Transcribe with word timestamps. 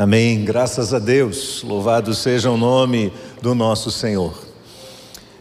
Amém. 0.00 0.44
Graças 0.44 0.94
a 0.94 1.00
Deus. 1.00 1.60
Louvado 1.64 2.14
seja 2.14 2.52
o 2.52 2.56
nome 2.56 3.12
do 3.42 3.52
nosso 3.52 3.90
Senhor. 3.90 4.32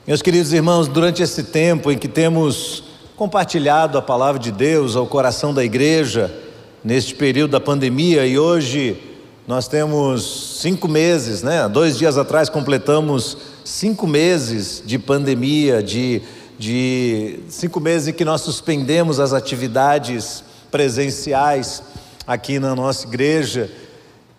Meus 0.07 0.19
queridos 0.19 0.51
irmãos, 0.51 0.87
durante 0.87 1.21
esse 1.21 1.43
tempo 1.43 1.91
em 1.91 1.97
que 1.99 2.07
temos 2.07 2.83
compartilhado 3.15 3.99
a 3.99 4.01
palavra 4.01 4.41
de 4.41 4.51
Deus 4.51 4.95
ao 4.95 5.05
coração 5.05 5.53
da 5.53 5.63
igreja, 5.63 6.35
neste 6.83 7.13
período 7.13 7.51
da 7.51 7.59
pandemia, 7.59 8.25
e 8.25 8.39
hoje 8.39 8.99
nós 9.47 9.67
temos 9.67 10.57
cinco 10.59 10.87
meses, 10.87 11.43
né? 11.43 11.69
Dois 11.69 11.95
dias 11.95 12.17
atrás 12.17 12.49
completamos 12.49 13.37
cinco 13.63 14.07
meses 14.07 14.81
de 14.83 14.97
pandemia, 14.97 15.83
de, 15.83 16.23
de 16.57 17.41
cinco 17.47 17.79
meses 17.79 18.07
em 18.07 18.13
que 18.13 18.25
nós 18.25 18.41
suspendemos 18.41 19.19
as 19.19 19.33
atividades 19.33 20.43
presenciais 20.71 21.83
aqui 22.25 22.57
na 22.57 22.73
nossa 22.73 23.05
igreja. 23.05 23.69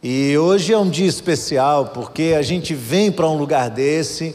E 0.00 0.38
hoje 0.38 0.72
é 0.72 0.78
um 0.78 0.88
dia 0.88 1.08
especial 1.08 1.86
porque 1.86 2.32
a 2.38 2.42
gente 2.42 2.72
vem 2.72 3.10
para 3.10 3.28
um 3.28 3.36
lugar 3.36 3.68
desse, 3.68 4.32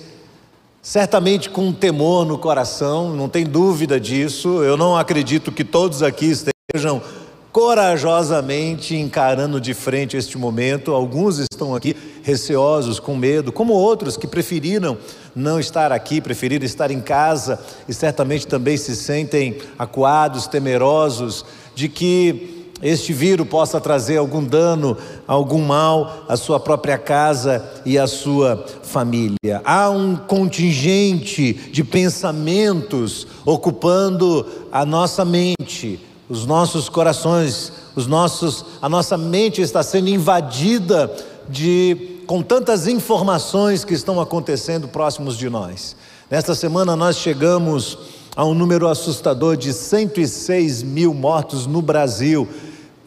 certamente 0.81 1.49
com 1.49 1.67
um 1.67 1.73
temor 1.73 2.26
no 2.26 2.38
coração, 2.38 3.16
não 3.16 3.30
tem 3.30 3.45
dúvida 3.45 3.98
disso. 3.98 4.62
Eu 4.62 4.76
não 4.76 4.98
acredito 4.98 5.54
que 5.54 5.63
todos 5.63 6.04
aqui 6.04 6.26
estejam 6.26 7.02
corajosamente 7.49 8.98
encarando 8.98 9.62
de 9.62 9.73
frente 9.73 10.18
este 10.18 10.38
momento. 10.38 10.91
Alguns 10.91 11.40
estão 11.40 11.73
aqui 11.73 11.95
receosos, 12.23 12.99
com 12.99 13.16
medo, 13.16 13.49
como 13.49 13.71
outros 13.71 14.18
que 14.18 14.27
preferiram 14.27 14.98
não 15.34 15.62
estar 15.62 15.93
aqui, 15.93 16.20
preferiram 16.20 16.66
estar 16.66 16.91
em 16.91 16.99
casa 16.99 17.57
e 17.88 17.93
certamente 17.93 18.45
também 18.45 18.76
se 18.76 18.98
sentem 18.98 19.59
acuados, 19.80 20.45
temerosos 20.45 21.45
de 21.73 21.88
que 21.88 22.62
este 22.84 23.14
vírus 23.14 23.48
possa 23.48 23.80
trazer 23.80 24.18
algum 24.18 24.44
dano, 24.44 24.98
algum 25.26 25.62
mal 25.62 26.26
à 26.28 26.36
sua 26.36 26.60
própria 26.60 26.98
casa 26.98 27.66
e 27.86 27.98
à 27.98 28.05
sua 28.05 28.66
família. 28.84 29.62
Há 29.63 29.90
um 29.90 30.18
contingente 30.18 31.54
de 31.54 31.84
pensamentos 31.84 33.26
ocupando 33.46 34.46
a 34.70 34.85
nossa 34.85 35.24
mente, 35.24 35.99
os 36.30 36.46
nossos 36.46 36.90
corações, 36.90 37.72
os 37.96 38.05
nossos, 38.05 38.66
a 38.82 38.90
nossa 38.90 39.18
mente 39.18 39.62
está 39.62 39.82
sendo 39.82 40.10
invadida 40.10 41.10
de 41.48 42.20
com 42.27 42.41
tantas 42.41 42.88
informações 42.88 43.85
que 43.85 43.94
estão 43.94 44.20
acontecendo 44.20 44.88
próximos 44.88 45.38
de 45.38 45.50
nós. 45.50 45.96
Nesta 46.29 46.55
semana 46.55 46.96
nós 46.96 47.18
chegamos 47.18 47.98
a 48.35 48.44
um 48.44 48.54
número 48.54 48.88
assustador 48.88 49.55
de 49.55 49.72
106 49.72 50.84
mil 50.84 51.13
mortos 51.13 51.68
no 51.68 51.82
Brasil 51.82 52.48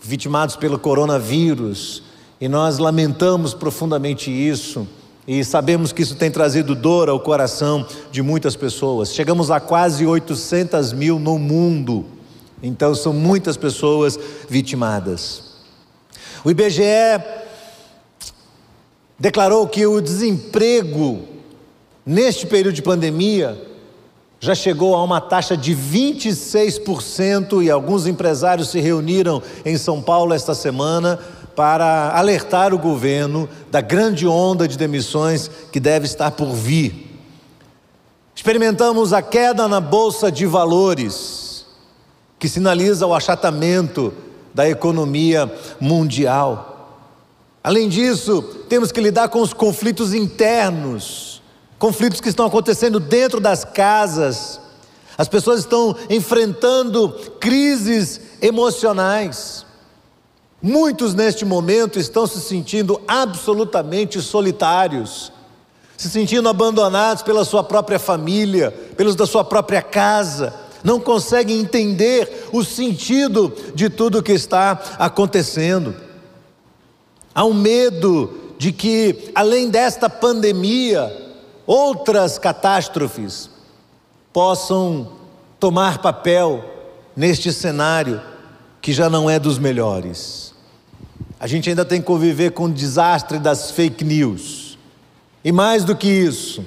vitimados 0.06 0.56
pelo 0.56 0.78
coronavírus, 0.78 2.02
e 2.40 2.48
nós 2.48 2.78
lamentamos 2.78 3.52
profundamente 3.52 4.30
isso. 4.30 4.86
E 5.26 5.42
sabemos 5.42 5.92
que 5.92 6.02
isso 6.02 6.14
tem 6.14 6.30
trazido 6.30 6.74
dor 6.74 7.08
ao 7.08 7.18
coração 7.18 7.84
de 8.12 8.22
muitas 8.22 8.54
pessoas. 8.54 9.12
Chegamos 9.12 9.50
a 9.50 9.58
quase 9.58 10.06
800 10.06 10.92
mil 10.92 11.18
no 11.18 11.38
mundo. 11.38 12.06
Então 12.62 12.94
são 12.94 13.12
muitas 13.12 13.56
pessoas 13.56 14.18
vitimadas. 14.48 15.42
O 16.44 16.50
IBGE 16.50 17.20
declarou 19.18 19.66
que 19.66 19.84
o 19.84 20.00
desemprego 20.00 21.22
neste 22.04 22.46
período 22.46 22.74
de 22.74 22.82
pandemia 22.82 23.60
já 24.38 24.54
chegou 24.54 24.94
a 24.94 25.02
uma 25.02 25.20
taxa 25.20 25.56
de 25.56 25.74
26% 25.74 27.62
e 27.62 27.70
alguns 27.70 28.06
empresários 28.06 28.68
se 28.68 28.80
reuniram 28.80 29.42
em 29.64 29.76
São 29.78 30.02
Paulo 30.02 30.34
esta 30.34 30.54
semana 30.54 31.18
para 31.54 32.10
alertar 32.14 32.74
o 32.74 32.78
governo 32.78 33.48
da 33.70 33.80
grande 33.80 34.26
onda 34.26 34.68
de 34.68 34.76
demissões 34.76 35.50
que 35.72 35.80
deve 35.80 36.04
estar 36.04 36.30
por 36.32 36.52
vir. 36.52 37.18
Experimentamos 38.34 39.14
a 39.14 39.22
queda 39.22 39.66
na 39.66 39.80
bolsa 39.80 40.30
de 40.30 40.44
valores, 40.44 41.64
que 42.38 42.48
sinaliza 42.48 43.06
o 43.06 43.14
achatamento 43.14 44.12
da 44.52 44.68
economia 44.68 45.50
mundial. 45.80 47.00
Além 47.64 47.88
disso, 47.88 48.42
temos 48.68 48.92
que 48.92 49.00
lidar 49.00 49.30
com 49.30 49.40
os 49.40 49.54
conflitos 49.54 50.12
internos 50.12 51.35
conflitos 51.78 52.20
que 52.20 52.28
estão 52.28 52.46
acontecendo 52.46 52.98
dentro 52.98 53.40
das 53.40 53.64
casas, 53.64 54.60
as 55.18 55.28
pessoas 55.28 55.60
estão 55.60 55.96
enfrentando 56.10 57.10
crises 57.40 58.20
emocionais. 58.40 59.64
Muitos 60.60 61.14
neste 61.14 61.44
momento 61.44 61.98
estão 61.98 62.26
se 62.26 62.40
sentindo 62.40 63.00
absolutamente 63.06 64.20
solitários, 64.20 65.32
se 65.96 66.10
sentindo 66.10 66.48
abandonados 66.48 67.22
pela 67.22 67.44
sua 67.44 67.64
própria 67.64 67.98
família, 67.98 68.70
pelos 68.96 69.16
da 69.16 69.26
sua 69.26 69.44
própria 69.44 69.80
casa, 69.80 70.52
não 70.84 71.00
conseguem 71.00 71.58
entender 71.58 72.48
o 72.52 72.62
sentido 72.62 73.52
de 73.74 73.88
tudo 73.88 74.18
o 74.18 74.22
que 74.22 74.32
está 74.32 74.80
acontecendo. 74.98 75.94
Há 77.34 77.44
um 77.44 77.54
medo 77.54 78.54
de 78.58 78.72
que, 78.72 79.30
além 79.34 79.68
desta 79.68 80.08
pandemia, 80.08 81.25
outras 81.66 82.38
catástrofes 82.38 83.50
possam 84.32 85.12
tomar 85.58 85.98
papel 85.98 86.64
neste 87.16 87.52
cenário 87.52 88.20
que 88.80 88.92
já 88.92 89.10
não 89.10 89.28
é 89.28 89.38
dos 89.38 89.58
melhores. 89.58 90.54
A 91.40 91.46
gente 91.46 91.68
ainda 91.68 91.84
tem 91.84 92.00
que 92.00 92.06
conviver 92.06 92.52
com 92.52 92.64
o 92.64 92.72
desastre 92.72 93.38
das 93.38 93.70
fake 93.70 94.04
news. 94.04 94.78
E 95.44 95.50
mais 95.50 95.84
do 95.84 95.96
que 95.96 96.08
isso, 96.08 96.64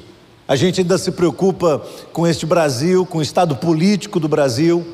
a 0.48 0.56
gente 0.56 0.82
ainda 0.82 0.98
se 0.98 1.12
preocupa 1.12 1.86
com 2.12 2.28
este 2.28 2.46
Brasil, 2.46 3.06
com 3.06 3.20
o 3.20 3.22
estado 3.22 3.56
político 3.56 4.20
do 4.20 4.28
Brasil, 4.28 4.86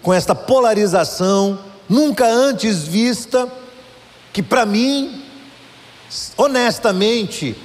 com 0.00 0.12
esta 0.12 0.34
polarização 0.34 1.58
nunca 1.88 2.26
antes 2.26 2.82
vista, 2.84 3.48
que 4.32 4.42
para 4.42 4.64
mim, 4.64 5.22
honestamente, 6.36 7.56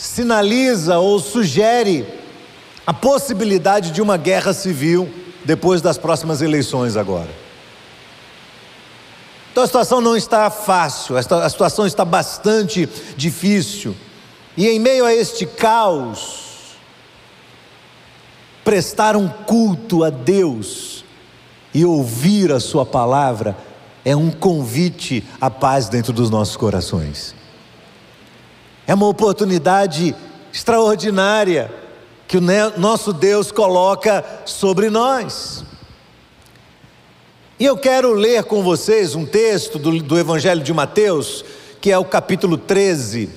sinaliza 0.00 0.98
ou 0.98 1.18
sugere 1.18 2.06
a 2.86 2.92
possibilidade 2.92 3.90
de 3.90 4.00
uma 4.00 4.16
guerra 4.16 4.54
civil 4.54 5.12
depois 5.44 5.82
das 5.82 5.98
próximas 5.98 6.40
eleições 6.40 6.96
agora. 6.96 7.28
Então 9.52 9.62
a 9.62 9.66
situação 9.66 10.00
não 10.00 10.16
está 10.16 10.48
fácil, 10.48 11.18
a 11.18 11.48
situação 11.50 11.86
está 11.86 12.02
bastante 12.02 12.88
difícil. 13.14 13.94
E 14.56 14.66
em 14.68 14.78
meio 14.78 15.04
a 15.04 15.12
este 15.12 15.44
caos, 15.44 16.76
prestar 18.64 19.16
um 19.16 19.28
culto 19.28 20.02
a 20.02 20.08
Deus 20.08 21.04
e 21.74 21.84
ouvir 21.84 22.52
a 22.52 22.58
Sua 22.58 22.86
palavra 22.86 23.54
é 24.02 24.16
um 24.16 24.30
convite 24.30 25.22
à 25.38 25.50
paz 25.50 25.90
dentro 25.90 26.12
dos 26.12 26.30
nossos 26.30 26.56
corações. 26.56 27.38
É 28.90 28.94
uma 28.94 29.06
oportunidade 29.06 30.16
extraordinária 30.52 31.72
que 32.26 32.38
o 32.38 32.40
nosso 32.76 33.12
Deus 33.12 33.52
coloca 33.52 34.24
sobre 34.44 34.90
nós. 34.90 35.64
E 37.56 37.64
eu 37.64 37.76
quero 37.76 38.12
ler 38.12 38.42
com 38.42 38.64
vocês 38.64 39.14
um 39.14 39.24
texto 39.24 39.78
do, 39.78 40.02
do 40.02 40.18
Evangelho 40.18 40.60
de 40.60 40.72
Mateus, 40.72 41.44
que 41.80 41.92
é 41.92 41.98
o 41.98 42.04
capítulo 42.04 42.58
13. 42.58 43.30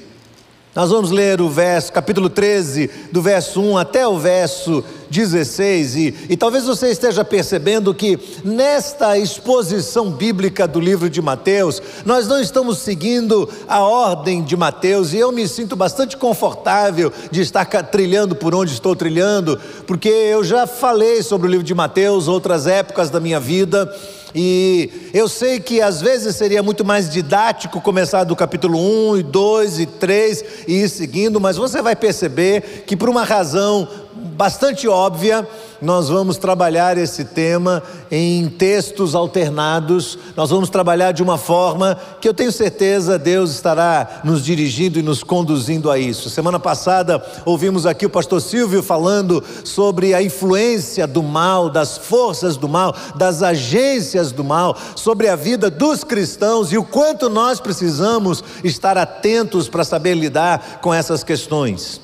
Nós 0.75 0.89
vamos 0.89 1.11
ler 1.11 1.39
o 1.39 1.51
verso, 1.51 1.93
capítulo 1.93 2.31
13, 2.31 2.89
do 3.11 3.21
verso 3.21 3.61
1 3.61 3.77
até 3.77 4.07
o 4.07 4.17
verso 4.17 4.83
16, 5.07 5.95
e, 5.95 6.15
e 6.29 6.35
talvez 6.35 6.65
você 6.65 6.89
esteja 6.89 7.23
percebendo 7.23 7.93
que 7.93 8.19
nesta 8.43 9.15
exposição 9.15 10.09
bíblica 10.09 10.67
do 10.67 10.79
livro 10.79 11.11
de 11.11 11.21
Mateus, 11.21 11.79
nós 12.03 12.27
não 12.27 12.41
estamos 12.41 12.79
seguindo 12.79 13.47
a 13.67 13.81
ordem 13.81 14.41
de 14.41 14.57
Mateus, 14.57 15.13
e 15.13 15.17
eu 15.17 15.31
me 15.31 15.47
sinto 15.47 15.75
bastante 15.75 16.17
confortável 16.17 17.13
de 17.29 17.41
estar 17.41 17.65
trilhando 17.65 18.35
por 18.35 18.55
onde 18.55 18.73
estou 18.73 18.95
trilhando, 18.95 19.59
porque 19.85 20.09
eu 20.09 20.43
já 20.43 20.65
falei 20.65 21.21
sobre 21.21 21.47
o 21.47 21.51
livro 21.51 21.63
de 21.63 21.75
Mateus, 21.75 22.27
outras 22.27 22.65
épocas 22.65 23.11
da 23.11 23.19
minha 23.19 23.39
vida, 23.39 23.87
e 24.35 24.89
eu 25.13 25.27
sei 25.27 25.59
que 25.59 25.81
às 25.81 26.01
vezes 26.01 26.35
seria 26.35 26.63
muito 26.63 26.83
mais 26.83 27.09
didático 27.09 27.79
começar 27.81 28.23
do 28.23 28.35
capítulo 28.35 28.79
1 29.11 29.17
e 29.17 29.23
2 29.23 29.79
e 29.79 29.85
3 29.85 30.43
e 30.67 30.73
ir 30.83 30.89
seguindo, 30.89 31.39
mas 31.39 31.57
você 31.57 31.81
vai 31.81 31.95
perceber 31.95 32.83
que 32.87 32.95
por 32.95 33.09
uma 33.09 33.23
razão 33.23 33.87
bastante 34.23 34.87
óbvia, 34.87 35.47
nós 35.81 36.07
vamos 36.07 36.37
trabalhar 36.37 36.97
esse 36.97 37.25
tema 37.25 37.83
em 38.09 38.47
textos 38.47 39.15
alternados, 39.15 40.17
nós 40.35 40.49
vamos 40.49 40.69
trabalhar 40.69 41.11
de 41.11 41.21
uma 41.21 41.37
forma 41.37 41.97
que 42.21 42.27
eu 42.27 42.33
tenho 42.33 42.51
certeza 42.51 43.19
Deus 43.19 43.51
estará 43.51 44.21
nos 44.23 44.43
dirigindo 44.43 44.97
e 44.97 45.01
nos 45.01 45.23
conduzindo 45.23 45.91
a 45.91 45.99
isso. 45.99 46.29
Semana 46.29 46.59
passada 46.59 47.23
ouvimos 47.45 47.85
aqui 47.85 48.05
o 48.05 48.09
pastor 48.09 48.41
Silvio 48.41 48.81
falando 48.81 49.43
sobre 49.63 50.13
a 50.13 50.21
influência 50.21 51.05
do 51.05 51.21
mal, 51.21 51.69
das 51.69 51.97
forças 51.97 52.55
do 52.55 52.69
mal, 52.69 52.95
das 53.15 53.43
agências 53.43 54.31
do 54.31 54.43
mal, 54.43 54.77
sobre 54.95 55.27
a 55.27 55.35
vida 55.35 55.69
dos 55.69 56.03
cristãos 56.03 56.71
e 56.71 56.77
o 56.77 56.83
quanto 56.83 57.29
nós 57.29 57.59
precisamos 57.59 58.43
estar 58.63 58.97
atentos 58.97 59.67
para 59.67 59.83
saber 59.83 60.15
lidar 60.15 60.79
com 60.81 60.93
essas 60.93 61.23
questões. 61.23 62.02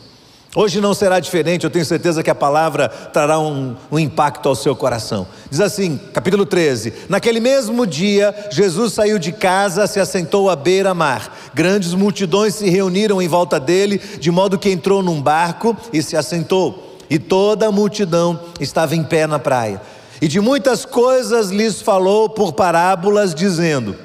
Hoje 0.55 0.81
não 0.81 0.95
será 0.95 1.19
diferente, 1.19 1.63
eu 1.63 1.69
tenho 1.69 1.85
certeza 1.85 2.23
que 2.23 2.29
a 2.29 2.35
palavra 2.35 2.89
trará 2.89 3.37
um, 3.39 3.75
um, 3.91 3.99
impacto 3.99 4.49
ao 4.49 4.55
seu 4.55 4.75
coração. 4.75 5.27
Diz 5.47 5.61
assim, 5.61 5.99
capítulo 6.11 6.43
13: 6.43 6.91
Naquele 7.07 7.39
mesmo 7.39 7.85
dia, 7.85 8.33
Jesus 8.49 8.93
saiu 8.93 9.19
de 9.19 9.31
casa, 9.31 9.85
se 9.85 9.99
assentou 9.99 10.49
à 10.49 10.55
beira-mar. 10.55 11.37
Grandes 11.53 11.93
multidões 11.93 12.55
se 12.55 12.67
reuniram 12.67 13.21
em 13.21 13.27
volta 13.27 13.59
dele, 13.59 14.01
de 14.19 14.31
modo 14.31 14.57
que 14.57 14.71
entrou 14.71 15.03
num 15.03 15.21
barco 15.21 15.77
e 15.93 16.01
se 16.01 16.17
assentou. 16.17 16.97
E 17.07 17.19
toda 17.19 17.67
a 17.67 17.71
multidão 17.71 18.39
estava 18.59 18.95
em 18.95 19.03
pé 19.03 19.27
na 19.27 19.37
praia. 19.37 19.79
E 20.19 20.27
de 20.27 20.39
muitas 20.39 20.83
coisas 20.83 21.49
lhes 21.51 21.79
falou 21.79 22.27
por 22.27 22.53
parábolas, 22.53 23.35
dizendo: 23.35 23.95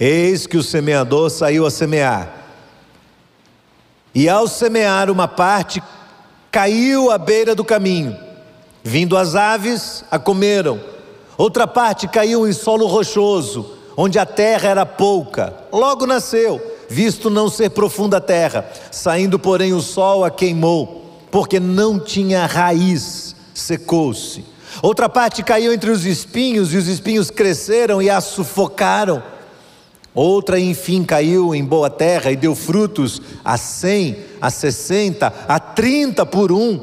Eis 0.00 0.46
que 0.46 0.56
o 0.56 0.62
semeador 0.62 1.28
saiu 1.28 1.66
a 1.66 1.70
semear. 1.70 2.41
E 4.14 4.28
ao 4.28 4.46
semear 4.46 5.10
uma 5.10 5.26
parte, 5.26 5.82
caiu 6.50 7.10
à 7.10 7.16
beira 7.16 7.54
do 7.54 7.64
caminho. 7.64 8.16
Vindo 8.84 9.16
as 9.16 9.34
aves, 9.34 10.04
a 10.10 10.18
comeram. 10.18 10.80
Outra 11.38 11.66
parte 11.66 12.06
caiu 12.06 12.46
em 12.46 12.52
solo 12.52 12.86
rochoso, 12.86 13.78
onde 13.96 14.18
a 14.18 14.26
terra 14.26 14.68
era 14.68 14.84
pouca. 14.84 15.54
Logo 15.72 16.06
nasceu, 16.06 16.60
visto 16.88 17.30
não 17.30 17.48
ser 17.48 17.70
profunda 17.70 18.18
a 18.18 18.20
terra. 18.20 18.68
Saindo, 18.90 19.38
porém, 19.38 19.72
o 19.72 19.80
sol 19.80 20.24
a 20.24 20.30
queimou, 20.30 21.20
porque 21.30 21.58
não 21.58 21.98
tinha 21.98 22.44
raiz, 22.44 23.34
secou-se. 23.54 24.44
Outra 24.82 25.08
parte 25.08 25.42
caiu 25.42 25.72
entre 25.72 25.90
os 25.90 26.04
espinhos, 26.04 26.72
e 26.74 26.76
os 26.76 26.88
espinhos 26.88 27.30
cresceram 27.30 28.02
e 28.02 28.10
a 28.10 28.20
sufocaram. 28.20 29.22
Outra, 30.14 30.60
enfim, 30.60 31.04
caiu 31.04 31.54
em 31.54 31.64
boa 31.64 31.88
terra 31.88 32.30
e 32.30 32.36
deu 32.36 32.54
frutos 32.54 33.22
a 33.42 33.56
cem, 33.56 34.16
a 34.40 34.50
sessenta, 34.50 35.32
a 35.48 35.58
trinta 35.58 36.26
por 36.26 36.52
um. 36.52 36.80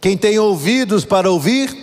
Quem 0.00 0.16
tem 0.16 0.38
ouvidos 0.38 1.04
para 1.04 1.30
ouvir, 1.30 1.76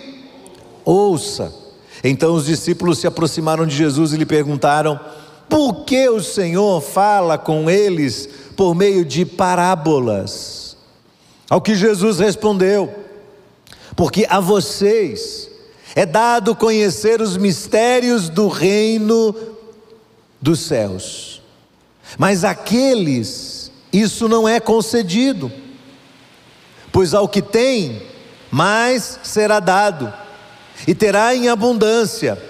ouça. 0.84 1.54
Então 2.02 2.34
os 2.34 2.46
discípulos 2.46 2.98
se 2.98 3.06
aproximaram 3.06 3.66
de 3.66 3.76
Jesus 3.76 4.12
e 4.12 4.16
lhe 4.16 4.24
perguntaram: 4.24 4.98
por 5.50 5.84
que 5.84 6.08
o 6.08 6.22
Senhor 6.22 6.80
fala 6.80 7.36
com 7.36 7.68
eles 7.68 8.28
por 8.56 8.74
meio 8.74 9.04
de 9.04 9.26
parábolas? 9.26 10.76
Ao 11.48 11.60
que 11.60 11.74
Jesus 11.74 12.18
respondeu: 12.18 12.90
porque 13.96 14.26
a 14.30 14.40
vocês 14.40 15.50
é 15.94 16.06
dado 16.06 16.54
conhecer 16.54 17.20
os 17.20 17.36
mistérios 17.36 18.28
do 18.30 18.48
reino 18.48 19.34
dos 20.40 20.60
céus. 20.60 21.42
Mas 22.18 22.44
aqueles, 22.44 23.70
isso 23.92 24.28
não 24.28 24.48
é 24.48 24.58
concedido, 24.58 25.50
pois 26.90 27.14
ao 27.14 27.28
que 27.28 27.42
tem, 27.42 28.02
mais 28.50 29.20
será 29.22 29.60
dado, 29.60 30.12
e 30.86 30.94
terá 30.94 31.34
em 31.34 31.48
abundância, 31.48 32.40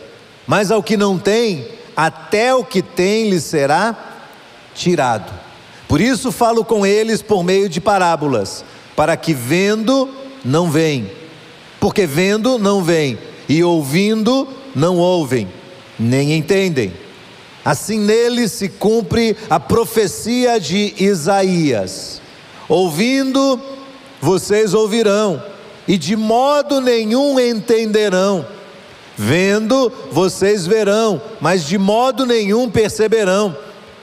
mas 0.47 0.71
ao 0.71 0.83
que 0.83 0.97
não 0.97 1.19
tem, 1.19 1.69
até 1.97 2.55
o 2.55 2.65
que 2.65 2.81
tem 2.81 3.29
lhe 3.29 3.41
será 3.41 3.95
tirado. 4.75 5.33
Por 5.87 6.01
isso 6.01 6.33
falo 6.33 6.65
com 6.65 6.87
eles 6.87 7.21
por 7.21 7.43
meio 7.43 7.69
de 7.69 7.81
parábolas, 7.81 8.65
para 8.97 9.17
que 9.17 9.35
vendo, 9.35 10.09
não 10.45 10.71
veem, 10.71 11.11
porque 11.79 12.07
vendo, 12.07 12.59
não 12.59 12.83
veem, 12.83 13.19
e 13.49 13.63
ouvindo, 13.63 14.47
não 14.75 14.97
ouvem, 14.97 15.49
nem 15.99 16.33
entendem. 16.33 16.93
Assim 17.65 17.99
nele 17.99 18.49
se 18.49 18.69
cumpre 18.69 19.37
a 19.49 19.61
profecia 19.61 20.59
de 20.59 20.95
Isaías: 20.99 22.21
ouvindo, 22.69 23.61
vocês 24.21 24.73
ouvirão, 24.75 25.43
e 25.87 25.97
de 25.99 26.17
modo 26.17 26.81
nenhum 26.81 27.39
entenderão. 27.39 28.47
Vendo, 29.17 29.93
vocês 30.11 30.67
verão, 30.67 31.21
mas 31.41 31.67
de 31.67 31.77
modo 31.77 32.25
nenhum 32.25 32.71
perceberão, 32.71 33.55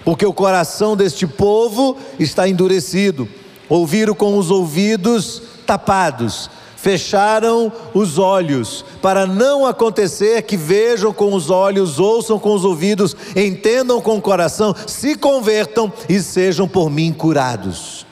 porque 0.06 0.26
o 0.26 0.34
coração 0.34 0.96
deste 0.96 1.26
povo 1.26 1.98
está 2.20 2.48
endurecido. 2.48 3.28
Ouviram 3.68 4.14
com 4.14 4.38
os 4.38 4.52
ouvidos 4.52 5.42
tapados 5.66 6.50
fecharam 6.78 7.74
os 7.94 8.20
olhos, 8.20 8.86
para 9.02 9.26
não 9.26 9.66
acontecer 9.66 10.44
que 10.44 10.56
vejam 10.56 11.12
com 11.12 11.34
os 11.34 11.50
olhos, 11.50 12.00
ouçam 12.00 12.40
com 12.40 12.54
os 12.54 12.64
ouvidos, 12.64 13.16
entendam 13.36 14.00
com 14.00 14.16
o 14.16 14.22
coração, 14.22 14.74
se 14.86 15.16
convertam 15.16 15.92
e 16.08 16.20
sejam 16.22 16.68
por 16.68 16.90
mim 16.90 17.12
curados. 17.12 18.06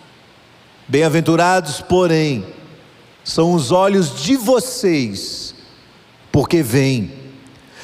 Bem-aventurados, 0.88 1.80
porém, 1.80 2.44
são 3.24 3.54
os 3.54 3.72
olhos 3.72 4.22
de 4.22 4.36
vocês, 4.36 5.54
porque 6.32 6.64
veem. 6.64 7.14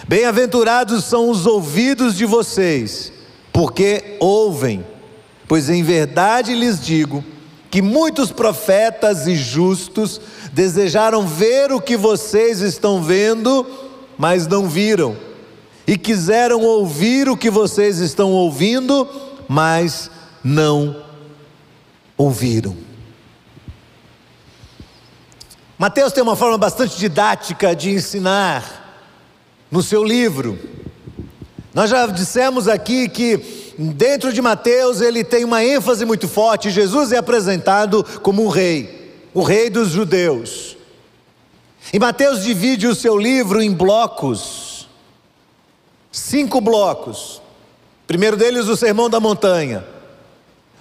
Bem-aventurados 0.08 1.06
são 1.06 1.30
os 1.30 1.46
ouvidos 1.46 2.16
de 2.16 2.26
vocês, 2.26 3.14
porque 3.54 4.18
ouvem. 4.20 4.84
Pois 5.48 5.70
em 5.70 5.84
verdade 5.84 6.56
lhes 6.56 6.84
digo 6.84 7.24
que 7.72 7.82
muitos 7.82 8.34
profetas 8.34 9.26
e 9.28 9.36
justos 9.36 10.20
desejaram 10.52 11.26
ver 11.26 11.72
o 11.72 11.80
que 11.80 11.96
vocês 11.96 12.60
estão 12.60 13.02
vendo, 13.02 13.66
mas 14.18 14.46
não 14.46 14.68
viram, 14.68 15.16
e 15.88 15.98
quiseram 15.98 16.62
ouvir 16.62 17.30
o 17.30 17.38
que 17.38 17.50
vocês 17.50 18.00
estão 18.00 18.34
ouvindo, 18.34 19.08
mas 19.48 20.12
não 20.44 21.02
ouviram. 22.18 22.76
Mateus 25.78 26.12
tem 26.12 26.22
uma 26.22 26.36
forma 26.36 26.58
bastante 26.58 26.98
didática 26.98 27.74
de 27.74 27.90
ensinar 27.90 29.10
no 29.72 29.82
seu 29.82 30.04
livro. 30.04 30.60
Nós 31.74 31.90
já 31.90 32.06
dissemos 32.06 32.68
aqui 32.68 33.08
que 33.08 33.61
Dentro 33.90 34.32
de 34.32 34.42
Mateus, 34.42 35.02
ele 35.02 35.24
tem 35.24 35.44
uma 35.44 35.64
ênfase 35.64 36.06
muito 36.06 36.28
forte. 36.28 36.70
Jesus 36.70 37.12
é 37.12 37.18
apresentado 37.18 38.04
como 38.22 38.46
um 38.46 38.48
rei, 38.48 39.16
o 39.34 39.42
rei 39.42 39.72
dos 39.72 39.90
judeus. 39.90 40.78
E 41.92 41.98
Mateus 41.98 42.44
divide 42.44 42.86
o 42.86 42.94
seu 42.94 43.18
livro 43.18 43.60
em 43.60 43.72
blocos, 43.72 44.88
cinco 46.12 46.62
blocos. 46.62 47.38
O 48.04 48.08
primeiro 48.08 48.38
deles, 48.38 48.68
o 48.68 48.78
Sermão 48.78 49.10
da 49.10 49.20
Montanha. 49.20 49.84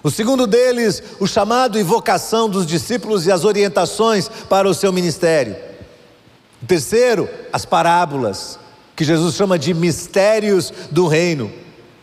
O 0.03 0.11
segundo 0.11 0.45
deles, 0.45 1.01
o 1.19 1.25
chamado 1.25 1.79
e 1.79 1.83
vocação 1.83 2.47
dos 2.47 2.67
discípulos 2.67 3.25
e 3.25 3.31
as 3.31 3.43
orientações 3.45 4.29
para 4.47 4.69
o 4.69 4.75
seu 4.75 4.93
ministério. 4.93 5.55
O 6.61 6.67
terceiro, 6.67 7.27
as 7.51 7.65
parábolas, 7.65 8.59
que 8.95 9.03
Jesus 9.03 9.33
chama 9.35 9.57
de 9.57 9.73
mistérios 9.73 10.71
do 10.91 11.07
reino. 11.07 11.51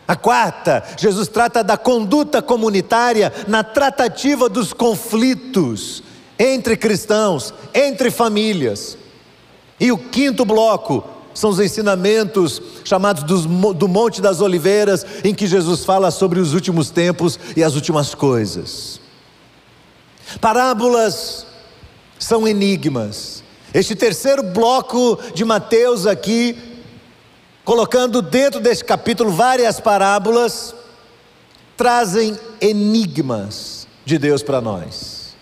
A 0.09 0.15
quarta, 0.15 0.83
Jesus 0.97 1.27
trata 1.27 1.63
da 1.63 1.77
conduta 1.77 2.41
comunitária 2.41 3.31
na 3.47 3.63
tratativa 3.63 4.49
dos 4.49 4.73
conflitos 4.73 6.01
entre 6.39 6.75
cristãos, 6.75 7.53
entre 7.75 8.09
famílias. 8.09 8.97
E 9.79 9.91
o 9.91 9.99
quinto 9.99 10.43
bloco 10.43 11.03
são 11.31 11.51
os 11.51 11.59
ensinamentos 11.59 12.59
chamados 12.83 13.21
dos, 13.21 13.45
do 13.45 13.87
Monte 13.87 14.19
das 14.19 14.41
Oliveiras, 14.41 15.05
em 15.23 15.35
que 15.35 15.45
Jesus 15.45 15.85
fala 15.85 16.09
sobre 16.09 16.39
os 16.39 16.55
últimos 16.55 16.89
tempos 16.89 17.39
e 17.55 17.63
as 17.63 17.75
últimas 17.75 18.15
coisas. 18.15 18.99
Parábolas 20.41 21.45
são 22.17 22.47
enigmas. 22.47 23.43
Este 23.71 23.95
terceiro 23.95 24.41
bloco 24.41 25.19
de 25.35 25.45
Mateus 25.45 26.07
aqui 26.07 26.68
colocando 27.69 28.23
dentro 28.23 28.59
desse 28.59 28.83
capítulo 28.83 29.29
várias 29.29 29.79
parábolas, 29.79 30.73
trazem 31.77 32.35
enigmas 32.59 33.87
de 34.03 34.17
Deus 34.17 34.41
para 34.41 34.59
nós. 34.59 35.35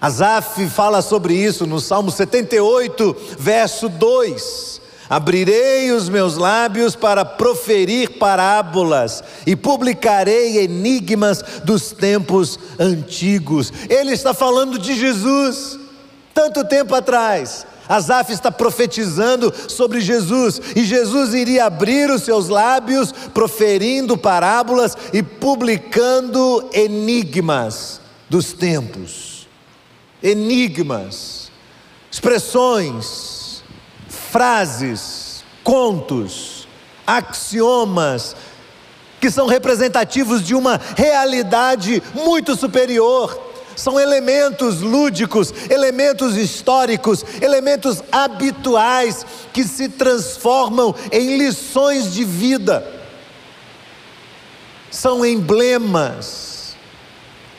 Asaf 0.00 0.68
fala 0.70 1.00
sobre 1.00 1.32
isso 1.32 1.64
no 1.64 1.78
Salmo 1.78 2.10
78, 2.10 3.16
verso 3.38 3.88
2. 3.88 4.80
Abrirei 5.08 5.92
os 5.92 6.08
meus 6.08 6.36
lábios 6.36 6.96
para 6.96 7.24
proferir 7.24 8.18
parábolas 8.18 9.22
e 9.46 9.54
publicarei 9.54 10.58
enigmas 10.58 11.40
dos 11.62 11.92
tempos 11.92 12.58
antigos. 12.80 13.72
Ele 13.88 14.10
está 14.10 14.34
falando 14.34 14.76
de 14.76 14.96
Jesus, 14.96 15.78
tanto 16.34 16.64
tempo 16.64 16.96
atrás. 16.96 17.64
Asaf 17.88 18.32
está 18.32 18.50
profetizando 18.50 19.52
sobre 19.68 20.00
Jesus, 20.00 20.60
e 20.74 20.84
Jesus 20.84 21.34
iria 21.34 21.66
abrir 21.66 22.10
os 22.10 22.22
seus 22.22 22.48
lábios, 22.48 23.12
proferindo 23.12 24.16
parábolas 24.16 24.96
e 25.12 25.22
publicando 25.22 26.68
enigmas 26.72 28.00
dos 28.28 28.52
tempos. 28.52 29.46
Enigmas, 30.22 31.50
expressões, 32.10 33.62
frases, 34.08 35.44
contos, 35.62 36.66
axiomas, 37.06 38.34
que 39.20 39.30
são 39.30 39.46
representativos 39.46 40.42
de 40.42 40.54
uma 40.54 40.80
realidade 40.96 42.02
muito 42.14 42.56
superior. 42.56 43.53
São 43.76 43.98
elementos 43.98 44.80
lúdicos, 44.80 45.52
elementos 45.68 46.36
históricos, 46.36 47.24
elementos 47.40 48.02
habituais 48.10 49.24
que 49.52 49.64
se 49.64 49.88
transformam 49.88 50.94
em 51.10 51.36
lições 51.36 52.12
de 52.12 52.24
vida. 52.24 52.86
São 54.90 55.24
emblemas 55.24 56.76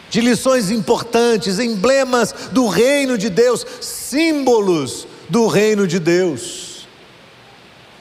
de 0.10 0.22
lições 0.22 0.72
importantes, 0.72 1.60
emblemas 1.60 2.34
do 2.52 2.68
reino 2.68 3.18
de 3.18 3.30
Deus, 3.30 3.66
símbolos 3.82 5.06
do 5.28 5.48
reino 5.48 5.86
de 5.86 6.00
Deus, 6.00 6.88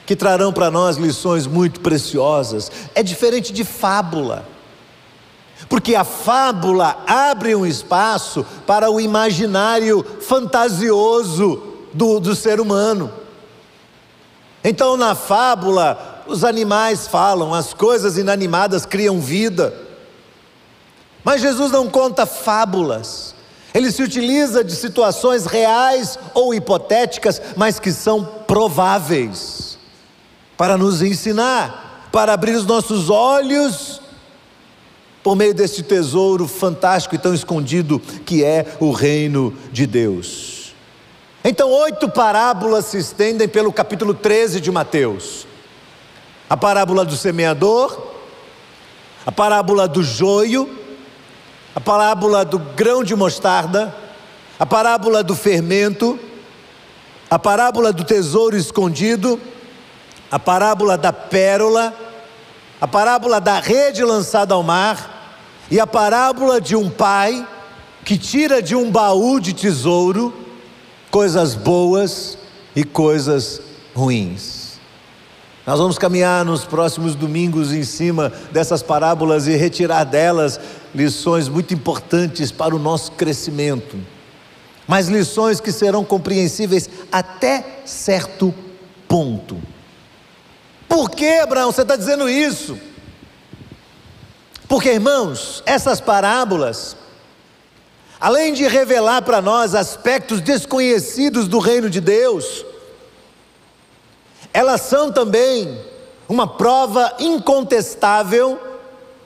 que 0.05 0.15
trarão 0.15 0.53
para 0.53 0.71
nós 0.71 0.95
lições 0.95 1.45
muito 1.45 1.81
preciosas. 1.81 2.71
É 2.93 3.03
diferente 3.03 3.51
de 3.51 3.65
fábula, 3.65 4.47
porque 5.67 5.95
a 5.95 6.03
fábula 6.03 6.97
abre 7.07 7.55
um 7.55 7.65
espaço 7.65 8.45
para 8.67 8.89
o 8.89 8.99
imaginário 8.99 10.05
fantasioso 10.21 11.61
do, 11.93 12.19
do 12.19 12.35
ser 12.35 12.59
humano. 12.59 13.11
Então, 14.63 14.97
na 14.97 15.15
fábula, 15.15 16.23
os 16.27 16.43
animais 16.43 17.07
falam, 17.07 17.53
as 17.53 17.73
coisas 17.73 18.17
inanimadas 18.17 18.85
criam 18.85 19.19
vida. 19.19 19.73
Mas 21.23 21.41
Jesus 21.41 21.71
não 21.71 21.89
conta 21.89 22.25
fábulas. 22.25 23.33
Ele 23.73 23.91
se 23.91 24.01
utiliza 24.01 24.63
de 24.63 24.75
situações 24.75 25.45
reais 25.45 26.17
ou 26.33 26.53
hipotéticas, 26.53 27.41
mas 27.55 27.79
que 27.79 27.91
são 27.91 28.23
prováveis, 28.23 29.77
para 30.55 30.77
nos 30.77 31.01
ensinar, 31.01 32.07
para 32.11 32.33
abrir 32.33 32.55
os 32.55 32.65
nossos 32.65 33.09
olhos 33.09 34.01
por 35.25 35.35
meio 35.35 35.55
deste 35.55 35.81
tesouro 35.81 36.47
fantástico 36.47 37.15
e 37.15 37.17
tão 37.17 37.33
escondido 37.33 37.99
que 37.99 38.43
é 38.43 38.77
o 38.79 38.91
reino 38.91 39.51
de 39.71 39.87
Deus. 39.87 40.75
Então, 41.43 41.71
oito 41.71 42.07
parábolas 42.07 42.85
se 42.85 42.99
estendem 42.99 43.47
pelo 43.47 43.73
capítulo 43.73 44.13
13 44.13 44.61
de 44.61 44.71
Mateus: 44.71 45.47
a 46.47 46.55
parábola 46.55 47.03
do 47.03 47.17
semeador, 47.17 47.99
a 49.25 49.31
parábola 49.31 49.87
do 49.87 50.03
joio, 50.03 50.69
a 51.75 51.81
parábola 51.81 52.45
do 52.45 52.59
grão 52.59 53.03
de 53.03 53.15
mostarda, 53.15 53.95
a 54.59 54.65
parábola 54.67 55.23
do 55.23 55.35
fermento, 55.35 56.19
a 57.31 57.39
parábola 57.39 57.91
do 57.91 58.03
tesouro 58.03 58.55
escondido, 58.55 59.41
a 60.29 60.37
parábola 60.37 60.95
da 60.95 61.11
pérola, 61.11 61.95
a 62.79 62.87
parábola 62.87 63.41
da 63.41 63.59
rede 63.59 64.03
lançada 64.03 64.53
ao 64.53 64.61
mar 64.61 65.14
e 65.69 65.79
a 65.79 65.87
parábola 65.87 66.61
de 66.61 66.75
um 66.75 66.89
pai 66.89 67.47
que 68.03 68.17
tira 68.17 68.61
de 68.61 68.75
um 68.75 68.91
baú 68.91 69.39
de 69.39 69.53
tesouro 69.53 70.33
coisas 71.09 71.55
boas 71.55 72.37
e 72.75 72.83
coisas 72.83 73.61
ruins. 73.95 74.65
Nós 75.65 75.79
vamos 75.79 75.97
caminhar 75.97 76.45
nos 76.45 76.63
próximos 76.63 77.15
domingos 77.15 77.73
em 77.73 77.83
cima 77.83 78.31
dessas 78.51 78.83
parábolas 78.83 79.47
e 79.47 79.55
retirar 79.55 80.03
delas 80.03 80.59
lições 80.93 81.49
muito 81.49 81.73
importantes 81.73 82.51
para 82.51 82.75
o 82.75 82.79
nosso 82.79 83.13
crescimento, 83.13 83.97
mas 84.87 85.07
lições 85.07 85.59
que 85.59 85.71
serão 85.71 86.05
compreensíveis 86.05 86.87
até 87.11 87.81
certo 87.83 88.53
ponto. 89.07 89.57
Por 90.87 91.09
que, 91.09 91.39
Abraão, 91.39 91.71
você 91.71 91.81
está 91.81 91.95
dizendo 91.95 92.29
isso? 92.29 92.77
Porque, 94.67 94.89
irmãos, 94.93 95.61
essas 95.65 96.01
parábolas, 96.01 96.95
além 98.19 98.53
de 98.53 98.67
revelar 98.67 99.21
para 99.21 99.41
nós 99.41 99.75
aspectos 99.75 100.41
desconhecidos 100.41 101.47
do 101.47 101.59
reino 101.59 101.89
de 101.89 102.01
Deus, 102.01 102.65
elas 104.53 104.81
são 104.81 105.11
também 105.11 105.79
uma 106.27 106.47
prova 106.47 107.13
incontestável 107.19 108.59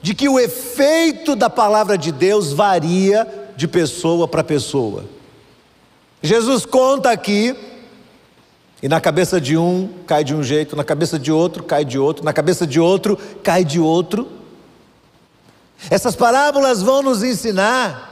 de 0.02 0.14
que 0.14 0.28
o 0.28 0.38
efeito 0.38 1.34
da 1.36 1.48
palavra 1.48 1.96
de 1.96 2.10
Deus 2.12 2.52
varia 2.52 3.26
de 3.56 3.68
pessoa 3.68 4.26
para 4.26 4.42
pessoa. 4.42 5.04
Jesus 6.22 6.66
conta 6.66 7.10
aqui, 7.10 7.56
e 8.82 8.88
na 8.88 9.00
cabeça 9.00 9.40
de 9.40 9.56
um 9.56 9.88
cai 10.06 10.24
de 10.24 10.34
um 10.34 10.42
jeito, 10.42 10.74
na 10.74 10.84
cabeça 10.84 11.18
de 11.18 11.30
outro 11.30 11.62
cai 11.62 11.84
de 11.84 11.98
outro, 11.98 12.24
na 12.24 12.32
cabeça 12.32 12.66
de 12.66 12.80
outro 12.80 13.18
cai 13.42 13.64
de 13.64 13.78
outro. 13.78 14.39
Essas 15.88 16.14
parábolas 16.14 16.82
vão 16.82 17.02
nos 17.02 17.22
ensinar 17.22 18.08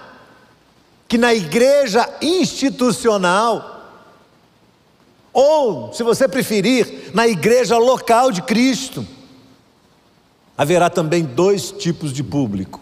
que 1.06 1.18
na 1.18 1.34
igreja 1.34 2.08
institucional, 2.22 3.76
ou, 5.32 5.92
se 5.92 6.02
você 6.02 6.28
preferir, 6.28 7.10
na 7.14 7.26
igreja 7.26 7.76
local 7.76 8.30
de 8.30 8.42
Cristo, 8.42 9.06
haverá 10.56 10.88
também 10.88 11.24
dois 11.24 11.70
tipos 11.70 12.12
de 12.12 12.22
público. 12.22 12.80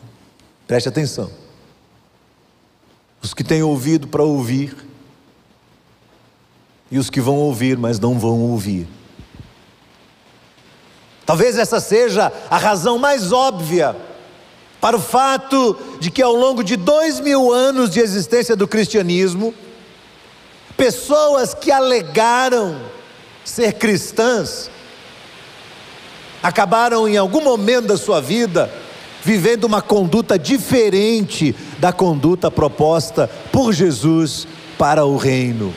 Preste 0.67 0.89
atenção. 0.89 1.31
Os 3.23 3.35
que 3.35 3.45
têm 3.45 3.63
ouvido 3.63 4.09
para 4.09 4.23
ouvir, 4.23 4.77
e 6.91 6.99
os 6.99 7.11
que 7.11 7.21
vão 7.21 7.37
ouvir, 7.37 7.77
mas 7.77 7.99
não 7.99 8.19
vão 8.19 8.41
ouvir. 8.41 8.87
Talvez 11.25 11.59
essa 11.59 11.81
seja 11.81 12.33
a 12.49 12.57
razão 12.57 12.99
mais 12.99 13.33
óbvia 13.33 13.97
para 14.87 14.97
o 14.99 15.01
fato 15.01 15.77
de 15.99 16.13
que 16.13 16.23
ao 16.23 16.33
longo 16.33 16.63
de 16.63 16.77
dois 16.77 17.19
mil 17.19 17.53
anos 17.53 17.91
de 17.91 17.99
existência 17.99 18.55
do 18.55 18.69
cristianismo, 18.69 19.53
Pessoas 20.77 21.55
que 21.55 21.73
alegaram 21.73 22.77
ser 23.45 23.73
cristãs 23.73 24.71
acabaram 26.43 27.09
em 27.09 27.17
algum 27.17 27.41
momento 27.41 27.87
da 27.87 27.97
sua 27.97 28.21
vida 28.21 28.71
vivendo 29.25 29.65
uma 29.65 29.83
conduta 29.83 30.39
diferente 30.39 31.57
da 31.81 31.93
conduta 31.93 32.49
proposta 32.49 33.29
por 33.51 33.73
Jesus 33.73 34.47
para 34.79 35.05
o 35.05 35.17
reino. 35.17 35.75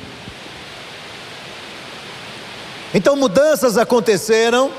Então 2.94 3.16
mudanças 3.16 3.76
aconteceram, 3.76 4.70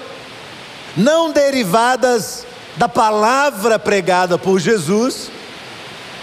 não 0.97 1.33
derivadas 1.33 2.47
da 2.77 2.89
palavra 2.89 3.79
pregada 3.79 4.39
por 4.39 4.59
Jesus, 4.59 5.31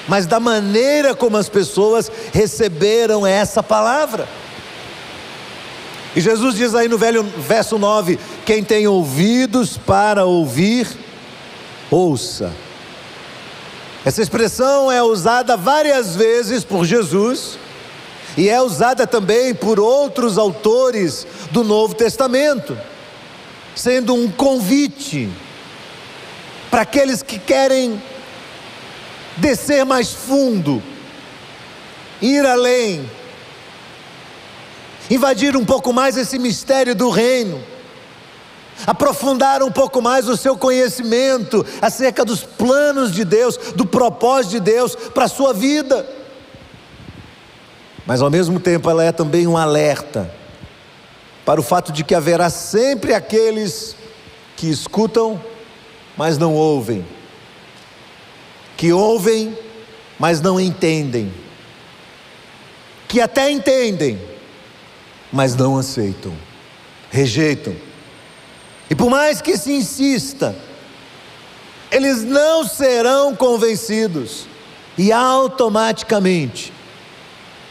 mas 0.08 0.26
da 0.26 0.40
maneira 0.40 1.14
como 1.14 1.38
as 1.38 1.50
pessoas 1.50 2.12
receberam 2.34 3.26
essa 3.26 3.62
palavra. 3.62 4.28
E 6.16 6.22
Jesus 6.22 6.56
diz 6.56 6.74
aí 6.74 6.88
no 6.88 6.98
velho 6.98 7.24
verso 7.24 7.78
9: 7.78 8.18
quem 8.46 8.64
tem 8.64 8.88
ouvidos 8.88 9.78
para 9.78 10.26
ouvir, 10.26 10.88
ouça. 11.92 12.52
Essa 14.04 14.22
expressão 14.22 14.92
é 14.92 15.04
usada 15.04 15.58
várias 15.58 16.16
vezes 16.16 16.64
por 16.64 16.86
Jesus 16.86 17.60
e 18.38 18.50
é 18.50 18.62
usada 18.62 19.06
também 19.06 19.54
por 19.54 19.80
outros 19.80 20.38
autores 20.38 21.28
do 21.52 21.64
Novo 21.64 21.94
Testamento, 21.94 22.78
sendo 23.76 24.14
um 24.14 24.32
convite 24.32 25.30
para 26.70 26.82
aqueles 26.82 27.22
que 27.22 27.40
querem 27.40 28.02
descer 29.38 29.86
mais 29.86 30.12
fundo, 30.14 30.82
ir 32.22 32.46
além, 32.46 33.10
invadir 35.10 35.56
um 35.56 35.66
pouco 35.66 35.94
mais 35.94 36.18
esse 36.18 36.38
mistério 36.38 36.96
do 36.96 37.10
reino, 37.10 37.64
aprofundar 38.86 39.64
um 39.64 39.72
pouco 39.72 40.02
mais 40.02 40.28
o 40.28 40.36
seu 40.36 40.58
conhecimento 40.58 41.66
acerca 41.82 42.26
dos 42.26 42.44
planos 42.44 43.12
de 43.12 43.24
Deus, 43.24 43.58
do 43.76 43.86
propósito 43.86 44.52
de 44.52 44.60
Deus 44.60 44.96
para 44.96 45.26
a 45.26 45.30
sua 45.30 45.54
vida. 45.54 46.08
Mas 48.06 48.22
ao 48.22 48.30
mesmo 48.30 48.60
tempo 48.60 48.90
ela 48.90 49.04
é 49.04 49.12
também 49.12 49.48
um 49.48 49.58
alerta 49.58 50.32
para 51.46 51.60
o 51.60 51.64
fato 51.64 51.92
de 51.92 52.04
que 52.04 52.14
haverá 52.14 52.50
sempre 52.50 53.14
aqueles 53.14 53.96
que 54.56 54.70
escutam, 54.70 55.42
mas 56.18 56.38
não 56.38 56.54
ouvem, 56.54 57.06
que 58.76 58.92
ouvem, 58.92 59.58
mas 60.18 60.42
não 60.42 60.60
entendem, 60.60 61.32
que 63.08 63.22
até 63.22 63.50
entendem, 63.50 64.20
mas 65.32 65.56
não 65.56 65.78
aceitam, 65.78 66.34
rejeitam. 67.12 67.76
E 68.90 68.96
por 68.96 69.10
mais 69.10 69.42
que 69.42 69.58
se 69.58 69.72
insista, 69.72 70.56
eles 71.92 72.24
não 72.24 72.66
serão 72.66 73.36
convencidos 73.36 74.48
e 74.98 75.12
automaticamente 75.12 76.74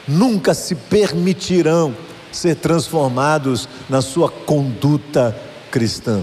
nunca 0.07 0.55
se 0.55 0.75
permitirão 0.75 1.95
ser 2.31 2.57
transformados 2.57 3.69
na 3.89 4.01
sua 4.01 4.31
conduta 4.31 5.37
cristã. 5.71 6.23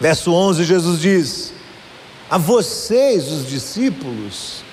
Verso 0.00 0.32
11, 0.32 0.64
Jesus 0.64 1.00
diz: 1.00 1.52
A 2.30 2.38
vocês, 2.38 3.30
os 3.30 3.48
discípulos, 3.48 4.64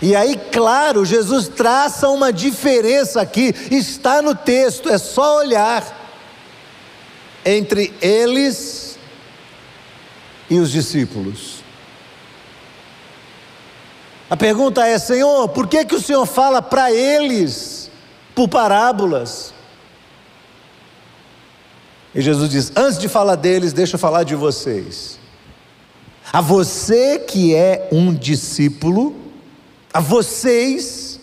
e 0.00 0.14
aí, 0.14 0.36
claro, 0.52 1.04
Jesus 1.04 1.48
traça 1.48 2.08
uma 2.08 2.32
diferença 2.32 3.20
aqui, 3.20 3.54
está 3.70 4.22
no 4.22 4.34
texto, 4.34 4.88
é 4.88 4.96
só 4.96 5.38
olhar 5.38 5.96
entre 7.44 7.92
eles 8.00 8.96
e 10.48 10.58
os 10.58 10.70
discípulos. 10.70 11.58
A 14.30 14.36
pergunta 14.36 14.86
é: 14.86 14.98
Senhor, 14.98 15.48
por 15.48 15.66
que, 15.66 15.84
que 15.84 15.94
o 15.94 16.00
Senhor 16.00 16.26
fala 16.26 16.62
para 16.62 16.92
eles 16.92 17.90
por 18.34 18.48
parábolas? 18.48 19.52
E 22.14 22.20
Jesus 22.20 22.50
diz: 22.50 22.72
Antes 22.76 22.98
de 22.98 23.08
falar 23.08 23.36
deles, 23.36 23.72
deixa 23.72 23.96
eu 23.96 23.98
falar 23.98 24.24
de 24.24 24.34
vocês. 24.34 25.18
A 26.32 26.40
você 26.40 27.18
que 27.18 27.54
é 27.54 27.88
um 27.90 28.14
discípulo, 28.14 29.16
a 29.92 30.00
vocês 30.00 31.20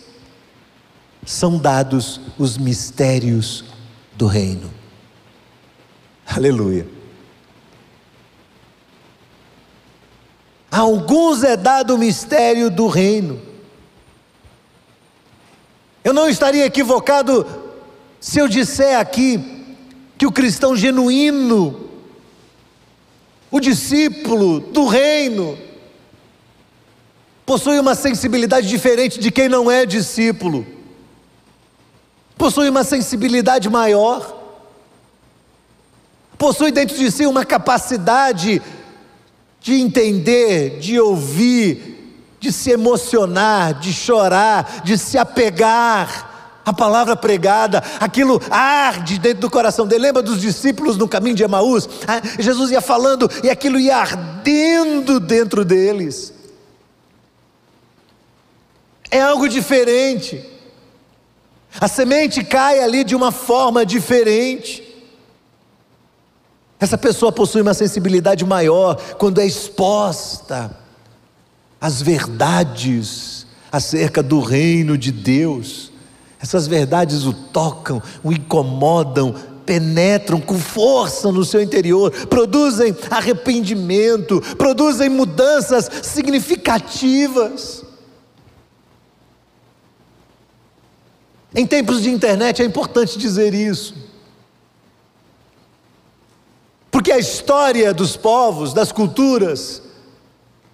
são 1.24 1.58
dados 1.58 2.20
os 2.38 2.58
mistérios 2.58 3.64
do 4.14 4.26
reino. 4.26 4.72
Aleluia. 6.26 6.86
A 10.70 10.80
alguns 10.80 11.42
é 11.44 11.56
dado 11.56 11.94
o 11.94 11.98
mistério 11.98 12.70
do 12.70 12.86
reino. 12.88 13.40
Eu 16.04 16.12
não 16.12 16.28
estaria 16.28 16.66
equivocado 16.66 17.46
se 18.20 18.38
eu 18.38 18.46
disser 18.48 18.98
aqui 18.98 19.55
que 20.16 20.26
o 20.26 20.32
cristão 20.32 20.76
genuíno, 20.76 21.88
o 23.50 23.60
discípulo 23.60 24.60
do 24.60 24.86
reino, 24.86 25.58
possui 27.44 27.78
uma 27.78 27.94
sensibilidade 27.94 28.68
diferente 28.68 29.20
de 29.20 29.30
quem 29.30 29.48
não 29.48 29.70
é 29.70 29.86
discípulo, 29.86 30.66
possui 32.36 32.68
uma 32.68 32.84
sensibilidade 32.84 33.68
maior 33.68 34.36
possui 36.38 36.70
dentro 36.70 36.96
de 36.96 37.10
si 37.10 37.26
uma 37.26 37.44
capacidade 37.44 38.62
de 39.60 39.74
entender, 39.74 40.78
de 40.78 41.00
ouvir, 41.00 42.26
de 42.38 42.52
se 42.52 42.70
emocionar, 42.70 43.74
de 43.74 43.92
chorar, 43.92 44.82
de 44.84 44.96
se 44.96 45.18
apegar. 45.18 46.35
A 46.66 46.72
palavra 46.72 47.14
pregada, 47.14 47.80
aquilo 48.00 48.42
arde 48.50 49.20
dentro 49.20 49.42
do 49.42 49.50
coração 49.50 49.86
dele. 49.86 50.06
Lembra 50.06 50.20
dos 50.20 50.40
discípulos 50.40 50.96
no 50.96 51.06
caminho 51.06 51.36
de 51.36 51.44
Emaús? 51.44 51.88
Ah, 52.08 52.20
Jesus 52.40 52.72
ia 52.72 52.80
falando 52.80 53.30
e 53.44 53.48
aquilo 53.48 53.78
ia 53.78 53.96
ardendo 53.96 55.20
dentro 55.20 55.64
deles. 55.64 56.34
É 59.08 59.20
algo 59.20 59.48
diferente. 59.48 60.44
A 61.80 61.86
semente 61.86 62.42
cai 62.42 62.80
ali 62.80 63.04
de 63.04 63.14
uma 63.14 63.30
forma 63.30 63.86
diferente. 63.86 64.82
Essa 66.80 66.98
pessoa 66.98 67.30
possui 67.30 67.62
uma 67.62 67.74
sensibilidade 67.74 68.44
maior 68.44 68.96
quando 69.18 69.40
é 69.40 69.46
exposta 69.46 70.76
às 71.80 72.02
verdades 72.02 73.46
acerca 73.70 74.20
do 74.20 74.40
reino 74.40 74.98
de 74.98 75.12
Deus. 75.12 75.94
Essas 76.40 76.66
verdades 76.66 77.24
o 77.24 77.32
tocam, 77.32 78.02
o 78.22 78.32
incomodam, 78.32 79.34
penetram 79.64 80.40
com 80.40 80.58
força 80.58 81.32
no 81.32 81.44
seu 81.44 81.60
interior, 81.60 82.10
produzem 82.28 82.96
arrependimento, 83.10 84.40
produzem 84.56 85.08
mudanças 85.08 85.90
significativas. 86.02 87.84
Em 91.54 91.66
tempos 91.66 92.02
de 92.02 92.10
internet 92.10 92.62
é 92.62 92.64
importante 92.64 93.18
dizer 93.18 93.54
isso. 93.54 93.94
Porque 96.90 97.10
a 97.10 97.18
história 97.18 97.92
dos 97.92 98.16
povos, 98.16 98.72
das 98.72 98.92
culturas, 98.92 99.82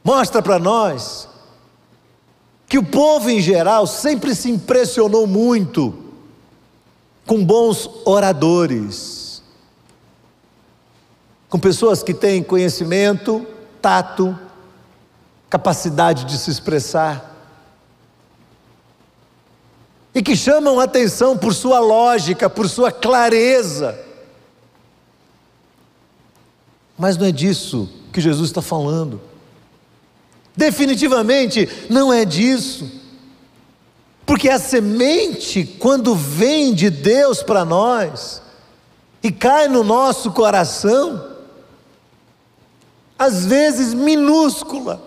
mostra 0.05 0.43
para 0.43 0.59
nós 0.59 1.29
que 2.73 2.79
o 2.79 2.83
povo 2.83 3.29
em 3.29 3.39
geral 3.39 3.87
sempre 3.87 4.35
se 4.35 4.51
impressionou 4.51 5.27
muito 5.27 5.93
com 7.27 7.45
bons 7.45 7.87
oradores, 8.07 9.43
com 11.51 11.59
pessoas 11.59 12.03
que 12.03 12.15
têm 12.15 12.43
conhecimento, 12.43 13.47
tato, 13.83 14.35
capacidade 15.51 16.25
de 16.25 16.39
se 16.39 16.51
expressar, 16.51 17.37
e 20.15 20.23
que 20.23 20.35
chamam 20.35 20.81
atenção 20.81 21.37
por 21.37 21.53
sua 21.53 21.79
lógica, 21.79 22.49
por 22.49 22.71
sua 22.71 22.91
clareza. 22.91 24.03
Mas 26.97 27.19
não 27.19 27.27
é 27.27 27.33
disso 27.33 27.87
que 28.11 28.19
Jesus 28.19 28.49
está 28.49 28.63
falando. 28.63 29.21
Definitivamente 30.57 31.69
não 31.89 32.13
é 32.13 32.25
disso. 32.25 32.91
Porque 34.25 34.49
a 34.49 34.59
semente, 34.59 35.65
quando 35.79 36.15
vem 36.15 36.75
de 36.75 36.91
Deus 36.91 37.43
para 37.43 37.65
nós 37.65 38.41
e 39.23 39.31
cai 39.31 39.69
no 39.69 39.83
nosso 39.83 40.31
coração, 40.33 41.33
às 43.19 43.45
vezes 43.45 43.95
minúscula, 43.95 45.03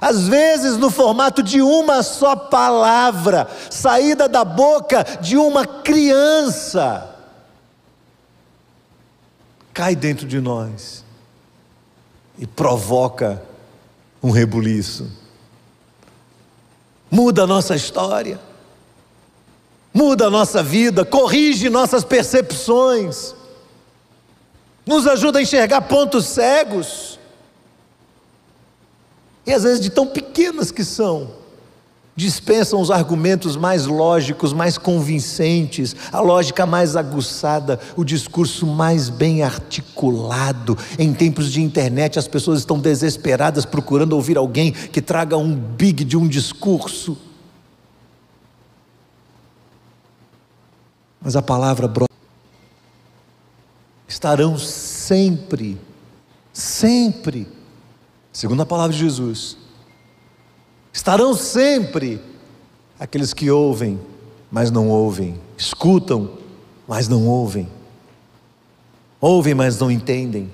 às 0.00 0.26
vezes 0.26 0.76
no 0.76 0.90
formato 0.90 1.42
de 1.42 1.60
uma 1.60 2.02
só 2.02 2.34
palavra, 2.34 3.48
saída 3.70 4.28
da 4.28 4.44
boca 4.44 5.04
de 5.20 5.36
uma 5.36 5.66
criança, 5.66 7.14
cai 9.72 9.94
dentro 9.94 10.26
de 10.26 10.40
nós 10.40 11.04
e 12.38 12.46
provoca 12.46 13.42
um 14.22 14.30
rebuliço. 14.30 15.10
Muda 17.10 17.42
a 17.42 17.46
nossa 17.46 17.74
história, 17.74 18.40
muda 19.92 20.26
a 20.26 20.30
nossa 20.30 20.62
vida, 20.62 21.04
corrige 21.04 21.68
nossas 21.68 22.04
percepções, 22.04 23.34
nos 24.86 25.06
ajuda 25.06 25.38
a 25.38 25.42
enxergar 25.42 25.82
pontos 25.82 26.26
cegos, 26.26 27.18
e 29.44 29.52
às 29.52 29.64
vezes 29.64 29.80
de 29.80 29.90
tão 29.90 30.06
pequenas 30.06 30.70
que 30.70 30.84
são 30.84 31.41
dispensam 32.14 32.80
os 32.80 32.90
argumentos 32.90 33.56
mais 33.56 33.86
lógicos, 33.86 34.52
mais 34.52 34.76
convincentes, 34.76 35.96
a 36.12 36.20
lógica 36.20 36.66
mais 36.66 36.94
aguçada, 36.94 37.80
o 37.96 38.04
discurso 38.04 38.66
mais 38.66 39.08
bem 39.08 39.42
articulado. 39.42 40.76
Em 40.98 41.12
tempos 41.14 41.50
de 41.50 41.62
internet, 41.62 42.18
as 42.18 42.28
pessoas 42.28 42.58
estão 42.60 42.78
desesperadas 42.78 43.64
procurando 43.64 44.12
ouvir 44.12 44.36
alguém 44.36 44.72
que 44.72 45.00
traga 45.00 45.36
um 45.36 45.54
big 45.54 46.04
de 46.04 46.16
um 46.16 46.28
discurso. 46.28 47.16
Mas 51.20 51.36
a 51.36 51.42
palavra. 51.42 51.90
Estarão 54.06 54.58
sempre, 54.58 55.80
sempre, 56.52 57.48
segundo 58.30 58.60
a 58.60 58.66
palavra 58.66 58.92
de 58.92 58.98
Jesus, 58.98 59.56
Estarão 60.92 61.34
sempre 61.34 62.20
aqueles 63.00 63.32
que 63.32 63.50
ouvem, 63.50 63.98
mas 64.50 64.70
não 64.70 64.88
ouvem, 64.88 65.40
escutam, 65.56 66.30
mas 66.86 67.08
não 67.08 67.26
ouvem, 67.26 67.68
ouvem, 69.20 69.54
mas 69.54 69.78
não 69.78 69.90
entendem, 69.90 70.52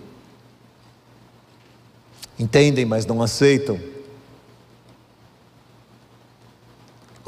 entendem, 2.38 2.84
mas 2.84 3.04
não 3.04 3.20
aceitam. 3.20 3.78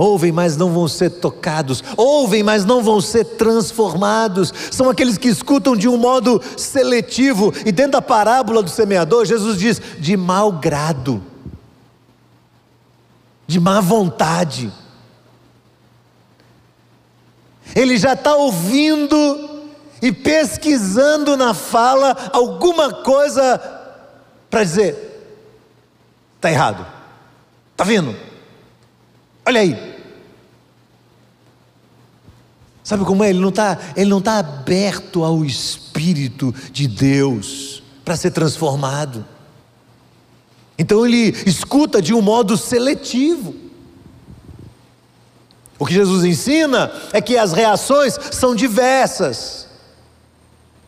Ouvem, 0.01 0.33
mas 0.33 0.57
não 0.57 0.73
vão 0.73 0.89
ser 0.89 1.11
tocados. 1.11 1.85
Ouvem, 1.95 2.43
mas 2.43 2.65
não 2.65 2.83
vão 2.83 3.03
ser 3.03 3.23
transformados. 3.23 4.51
São 4.71 4.89
aqueles 4.89 5.19
que 5.19 5.29
escutam 5.29 5.77
de 5.77 5.87
um 5.87 5.99
modo 5.99 6.41
seletivo. 6.57 7.53
E 7.67 7.71
dentro 7.71 7.93
da 7.93 8.03
parábola 8.03 8.63
do 8.63 8.71
semeador, 8.71 9.27
Jesus 9.27 9.59
diz: 9.59 9.79
de 9.99 10.17
mau 10.17 10.53
grado, 10.53 11.23
de 13.51 13.59
má 13.59 13.81
vontade. 13.81 14.73
Ele 17.75 17.99
já 17.99 18.13
está 18.13 18.37
ouvindo 18.37 19.17
e 20.01 20.13
pesquisando 20.13 21.37
na 21.37 21.53
fala 21.53 22.17
alguma 22.33 23.03
coisa 23.03 23.59
para 24.49 24.63
dizer: 24.63 25.35
está 26.37 26.49
errado, 26.49 26.87
está 27.73 27.83
vindo, 27.83 28.17
olha 29.45 29.63
aí. 29.63 29.91
Sabe 32.85 33.05
como 33.05 33.25
é? 33.25 33.31
Ele 33.31 33.41
não 33.41 33.49
está 33.49 33.77
está 33.97 34.39
aberto 34.39 35.25
ao 35.25 35.45
Espírito 35.45 36.55
de 36.71 36.87
Deus 36.87 37.83
para 38.05 38.17
ser 38.17 38.31
transformado. 38.31 39.27
Então 40.81 41.07
ele 41.07 41.37
escuta 41.47 42.01
de 42.01 42.15
um 42.15 42.23
modo 42.23 42.57
seletivo. 42.57 43.55
O 45.79 45.85
que 45.85 45.93
Jesus 45.93 46.25
ensina 46.25 46.91
é 47.13 47.21
que 47.21 47.37
as 47.37 47.53
reações 47.53 48.19
são 48.33 48.55
diversas, 48.55 49.69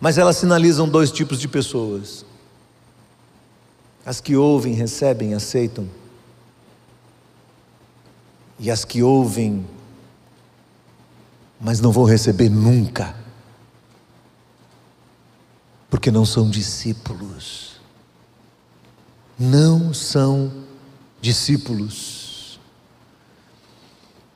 mas 0.00 0.16
elas 0.16 0.38
sinalizam 0.38 0.88
dois 0.88 1.12
tipos 1.12 1.38
de 1.38 1.46
pessoas: 1.46 2.24
as 4.06 4.18
que 4.18 4.34
ouvem, 4.34 4.72
recebem, 4.72 5.34
aceitam, 5.34 5.86
e 8.58 8.70
as 8.70 8.86
que 8.86 9.02
ouvem, 9.02 9.62
mas 11.60 11.80
não 11.80 11.92
vão 11.92 12.04
receber 12.04 12.48
nunca, 12.48 13.14
porque 15.90 16.10
não 16.10 16.24
são 16.24 16.48
discípulos. 16.48 17.71
Não 19.38 19.92
são 19.94 20.52
discípulos. 21.20 22.60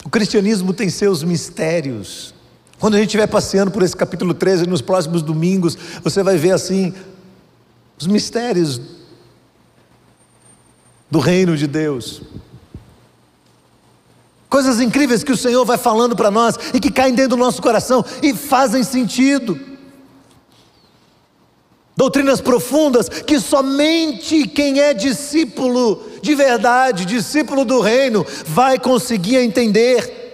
O 0.05 0.09
cristianismo 0.09 0.73
tem 0.73 0.89
seus 0.89 1.23
mistérios. 1.23 2.35
Quando 2.79 2.95
a 2.95 2.99
gente 2.99 3.09
estiver 3.09 3.27
passeando 3.27 3.71
por 3.71 3.83
esse 3.83 3.97
capítulo 3.97 4.35
13, 4.35 4.67
nos 4.67 4.81
próximos 4.81 5.23
domingos, 5.23 5.77
você 6.03 6.23
vai 6.23 6.37
ver 6.37 6.53
assim 6.53 6.95
os 7.99 8.07
mistérios 8.07 8.81
do 11.11 11.19
reino 11.19 11.57
de 11.57 11.67
Deus. 11.67 12.23
Coisas 14.49 14.81
incríveis 14.81 15.25
que 15.25 15.33
o 15.33 15.37
Senhor 15.37 15.65
vai 15.65 15.77
falando 15.77 16.15
para 16.15 16.31
nós 16.31 16.57
e 16.73 16.81
que 16.81 16.91
caem 16.91 17.15
dentro 17.15 17.31
do 17.31 17.37
nosso 17.37 17.61
coração 17.61 18.05
e 18.23 18.33
fazem 18.33 18.83
sentido. 18.85 19.59
Doutrinas 21.97 22.41
profundas 22.41 23.09
que 23.09 23.41
somente 23.41 24.47
quem 24.47 24.81
é 24.81 24.93
discípulo 24.93 26.03
de 26.21 26.35
verdade, 26.35 27.07
discípulo 27.07 27.65
do 27.65 27.81
reino, 27.81 28.27
vai 28.45 28.79
conseguir 28.79 29.37
entender. 29.37 30.25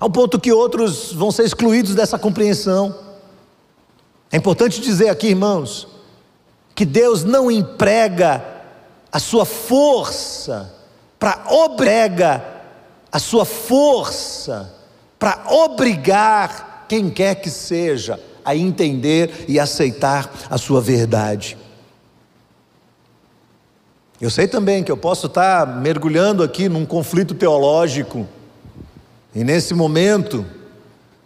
Ao 0.00 0.08
ponto 0.08 0.40
que 0.40 0.52
outros 0.52 1.12
vão 1.12 1.30
ser 1.30 1.44
excluídos 1.44 1.94
dessa 1.94 2.18
compreensão. 2.18 2.98
É 4.32 4.36
importante 4.36 4.80
dizer 4.80 5.08
aqui, 5.08 5.28
irmãos, 5.28 5.86
que 6.74 6.84
Deus 6.84 7.22
não 7.22 7.50
emprega 7.50 8.44
a 9.12 9.18
sua 9.18 9.44
força 9.44 10.74
para 11.18 11.44
obrega 11.48 12.54
a 13.14 13.20
sua 13.20 13.44
força 13.44 14.74
para 15.20 15.44
obrigar 15.48 16.84
quem 16.88 17.08
quer 17.08 17.36
que 17.36 17.48
seja 17.48 18.18
a 18.44 18.54
entender 18.54 19.46
e 19.48 19.58
aceitar 19.58 20.30
a 20.50 20.58
sua 20.58 20.80
verdade. 20.80 21.56
Eu 24.20 24.30
sei 24.30 24.46
também 24.46 24.82
que 24.84 24.92
eu 24.92 24.96
posso 24.96 25.26
estar 25.26 25.66
mergulhando 25.80 26.42
aqui 26.42 26.68
num 26.68 26.86
conflito 26.86 27.34
teológico, 27.34 28.26
e 29.34 29.42
nesse 29.42 29.74
momento, 29.74 30.46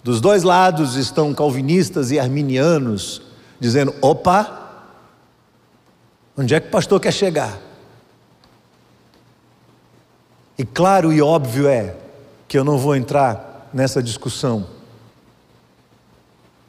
dos 0.03 0.21
dois 0.21 0.43
lados 0.43 0.97
estão 0.97 1.35
calvinistas 1.35 2.11
e 2.11 2.19
arminianos, 2.19 3.21
dizendo: 3.61 3.95
opa, 4.01 4.87
onde 6.37 6.55
é 6.55 6.61
que 6.61 6.69
o 6.69 6.71
pastor 6.71 6.99
quer 6.99 7.13
chegar? 7.13 7.59
E 10.57 10.65
claro 10.65 11.13
e 11.13 11.21
óbvio 11.21 11.69
é 11.69 11.95
que 12.49 12.59
eu 12.59 12.65
não 12.65 12.79
vou 12.79 12.97
entrar 12.97 13.69
nessa 13.73 14.03
discussão 14.03 14.78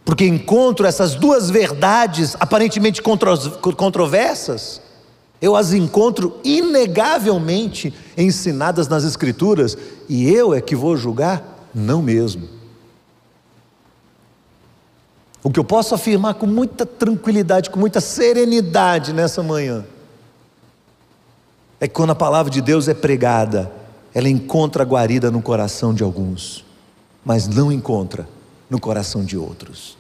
porque 0.10 0.26
encontro 0.26 0.88
essas 0.88 1.14
duas 1.14 1.52
verdades 1.52 2.36
aparentemente 2.40 3.00
controversas, 3.00 4.82
eu 5.40 5.56
as 5.56 5.72
encontro 5.72 6.40
inegavelmente 6.44 7.94
ensinadas 8.18 8.88
nas 8.88 9.04
Escrituras, 9.04 9.78
e 10.10 10.28
eu 10.28 10.52
é 10.52 10.62
que 10.62 10.76
vou 10.76 10.98
julgar? 10.98 11.70
Não 11.76 12.02
mesmo. 12.02 12.50
O 15.44 15.52
que 15.52 15.60
eu 15.60 15.64
posso 15.64 15.94
afirmar 15.94 16.34
com 16.34 16.48
muita 16.48 16.88
tranquilidade, 16.88 17.70
com 17.70 17.78
muita 17.80 18.02
serenidade 18.02 19.14
nessa 19.14 19.44
manhã, 19.44 19.86
é 21.80 21.88
que 21.88 21.94
quando 21.94 22.10
a 22.10 22.16
palavra 22.16 22.52
de 22.52 22.62
Deus 22.64 22.88
é 22.88 22.96
pregada, 22.96 23.72
ela 24.12 24.28
encontra 24.28 24.84
guarida 24.84 25.30
no 25.30 25.40
coração 25.40 25.94
de 25.94 26.02
alguns, 26.02 26.66
mas 27.24 27.48
não 27.48 27.72
encontra 27.72 28.28
no 28.70 28.80
coração 28.80 29.24
de 29.24 29.38
outros 29.38 30.00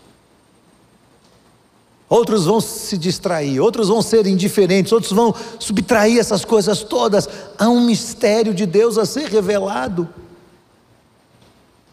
outros 2.10 2.45
vão 2.45 2.60
se 2.60 2.97
distrair, 2.97 3.60
outros 3.60 3.88
vão 3.88 4.01
ser 4.01 4.25
indiferentes, 4.25 4.91
outros 4.91 5.12
vão 5.13 5.34
subtrair 5.60 6.17
essas 6.17 6.43
coisas 6.43 6.82
todas. 6.82 7.29
Há 7.58 7.69
um 7.69 7.86
mistério 7.86 8.53
de 8.53 8.65
Deus 8.65 8.97
a 8.97 9.05
ser 9.05 9.29
revelado. 9.29 10.10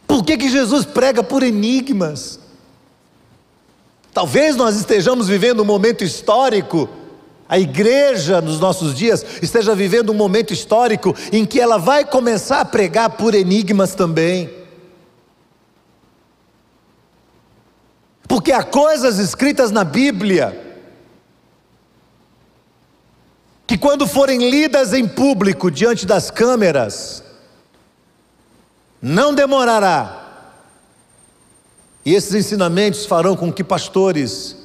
Por 0.06 0.24
que, 0.24 0.38
que 0.38 0.48
Jesus 0.48 0.86
prega 0.86 1.22
por 1.22 1.42
enigmas? 1.42 2.40
Talvez 4.14 4.56
nós 4.56 4.76
estejamos 4.76 5.28
vivendo 5.28 5.60
um 5.60 5.66
momento 5.66 6.02
histórico, 6.02 6.88
a 7.46 7.58
igreja 7.58 8.40
nos 8.40 8.58
nossos 8.58 8.94
dias 8.94 9.24
esteja 9.42 9.74
vivendo 9.74 10.10
um 10.10 10.14
momento 10.14 10.52
histórico 10.52 11.14
em 11.30 11.44
que 11.44 11.60
ela 11.60 11.76
vai 11.76 12.04
começar 12.04 12.60
a 12.60 12.64
pregar 12.64 13.10
por 13.10 13.34
enigmas 13.34 13.94
também. 13.94 14.55
Porque 18.28 18.52
há 18.52 18.62
coisas 18.62 19.18
escritas 19.18 19.70
na 19.70 19.84
Bíblia 19.84 20.62
que, 23.66 23.78
quando 23.78 24.06
forem 24.06 24.50
lidas 24.50 24.92
em 24.92 25.06
público 25.06 25.70
diante 25.70 26.06
das 26.06 26.30
câmeras, 26.30 27.22
não 29.00 29.34
demorará. 29.34 30.22
E 32.04 32.14
esses 32.14 32.34
ensinamentos 32.34 33.04
farão 33.04 33.36
com 33.36 33.52
que 33.52 33.64
pastores 33.64 34.56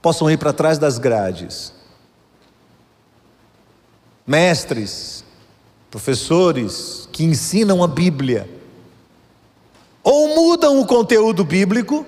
possam 0.00 0.30
ir 0.30 0.36
para 0.36 0.52
trás 0.52 0.78
das 0.78 0.98
grades. 0.98 1.72
Mestres, 4.26 5.24
professores 5.90 7.08
que 7.12 7.24
ensinam 7.24 7.82
a 7.82 7.88
Bíblia, 7.88 8.48
ou 10.02 10.34
mudam 10.34 10.80
o 10.80 10.86
conteúdo 10.86 11.44
bíblico, 11.44 12.04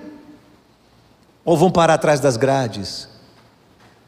ou 1.43 1.55
vão 1.55 1.71
parar 1.71 1.95
atrás 1.95 2.19
das 2.19 2.37
grades. 2.37 3.07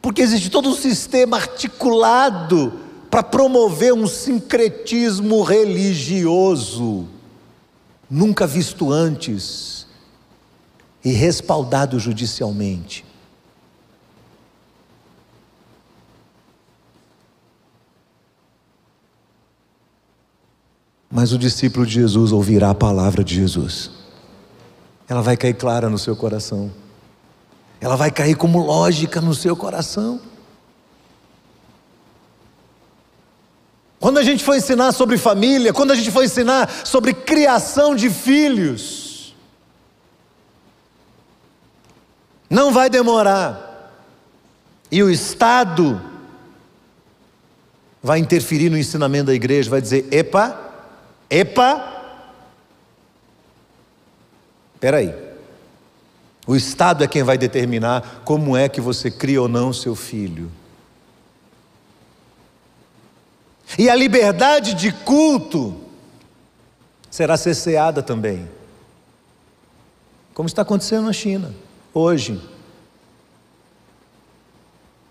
Porque 0.02 0.22
existe 0.22 0.50
todo 0.50 0.70
um 0.70 0.76
sistema 0.76 1.38
articulado 1.38 2.74
para 3.10 3.24
promover 3.24 3.94
um 3.94 4.08
sincretismo 4.08 5.42
religioso, 5.42 7.08
nunca 8.10 8.46
visto 8.46 8.92
antes 8.92 9.88
e 11.04 11.12
respaldado 11.12 12.00
judicialmente. 12.00 13.07
Mas 21.10 21.32
o 21.32 21.38
discípulo 21.38 21.86
de 21.86 21.94
Jesus 21.94 22.32
ouvirá 22.32 22.72
a 22.72 22.76
palavra 22.76 23.24
de 23.24 23.36
Jesus. 23.36 23.92
Ela 25.08 25.22
vai 25.22 25.38
cair 25.38 25.54
clara 25.54 25.90
no 25.90 25.98
seu 25.98 26.16
coração. 26.16 26.72
Ela 27.80 27.96
vai 27.96 28.12
cair 28.12 28.36
como 28.36 28.60
lógica 28.60 29.22
no 29.22 29.34
seu 29.34 29.56
coração. 29.56 30.20
Quando 34.00 34.18
a 34.18 34.24
gente 34.24 34.44
for 34.44 34.56
ensinar 34.56 34.92
sobre 34.92 35.18
família, 35.18 35.74
quando 35.74 35.92
a 35.92 35.96
gente 35.96 36.12
for 36.12 36.24
ensinar 36.24 36.70
sobre 36.86 37.14
criação 37.14 37.96
de 37.96 38.10
filhos, 38.10 39.36
não 42.50 42.72
vai 42.72 42.90
demorar. 42.90 43.66
E 44.92 45.02
o 45.02 45.10
Estado 45.10 46.02
vai 48.02 48.20
interferir 48.20 48.70
no 48.70 48.78
ensinamento 48.78 49.26
da 49.28 49.34
igreja, 49.34 49.70
vai 49.70 49.82
dizer: 49.82 50.08
epa, 50.12 50.67
epa. 51.30 51.96
Espera 54.76 54.98
aí. 54.98 55.28
O 56.46 56.56
Estado 56.56 57.04
é 57.04 57.08
quem 57.08 57.24
vai 57.24 57.38
determinar 57.38 58.22
como 58.24 58.56
é 58.56 58.70
que 58.70 58.80
você 58.80 59.12
cria 59.12 59.42
ou 59.42 59.50
não 59.50 59.74
seu 59.74 59.96
filho. 59.96 60.50
E 63.78 63.90
a 63.90 63.96
liberdade 63.96 64.74
de 64.74 64.92
culto 64.92 65.76
será 67.10 67.36
cesseada 67.36 68.02
também. 68.02 68.48
Como 70.34 70.48
está 70.48 70.62
acontecendo 70.62 71.06
na 71.06 71.14
China, 71.14 71.54
hoje. 71.94 72.40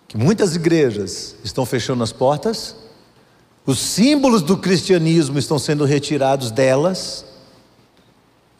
Que 0.07 0.17
muitas 0.17 0.55
igrejas 0.55 1.35
estão 1.43 1.67
fechando 1.67 2.03
as 2.03 2.13
portas, 2.13 2.77
os 3.67 3.81
símbolos 3.81 4.43
do 4.43 4.57
cristianismo 4.57 5.39
estão 5.39 5.59
sendo 5.59 5.85
retirados 5.85 6.51
delas, 6.51 7.25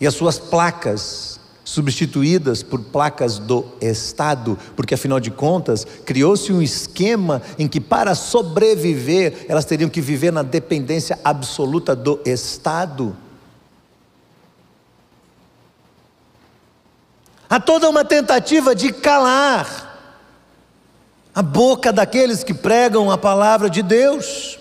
e 0.01 0.07
as 0.07 0.15
suas 0.15 0.39
placas 0.39 1.41
substituídas 1.65 2.63
por 2.63 2.81
placas 2.81 3.39
do 3.39 3.65
Estado, 3.81 4.59
porque 4.77 4.95
afinal 4.95 5.19
de 5.19 5.31
contas, 5.31 5.87
criou-se 6.05 6.53
um 6.53 6.63
esquema 6.63 7.43
em 7.59 7.67
que 7.67 7.81
para 7.81 8.15
sobreviver, 8.15 9.47
elas 9.49 9.65
teriam 9.65 9.91
que 9.91 10.01
viver 10.01 10.33
na 10.33 10.43
dependência 10.43 11.19
absoluta 11.25 11.95
do 11.97 12.21
Estado. 12.25 13.17
Há 17.49 17.59
toda 17.59 17.89
uma 17.89 18.05
tentativa 18.05 18.75
de 18.75 18.93
calar 18.93 19.85
a 21.35 21.43
boca 21.43 21.93
daqueles 21.93 22.43
que 22.43 22.55
pregam 22.55 23.11
a 23.11 23.19
palavra 23.19 23.69
de 23.69 23.83
Deus. 23.83 24.59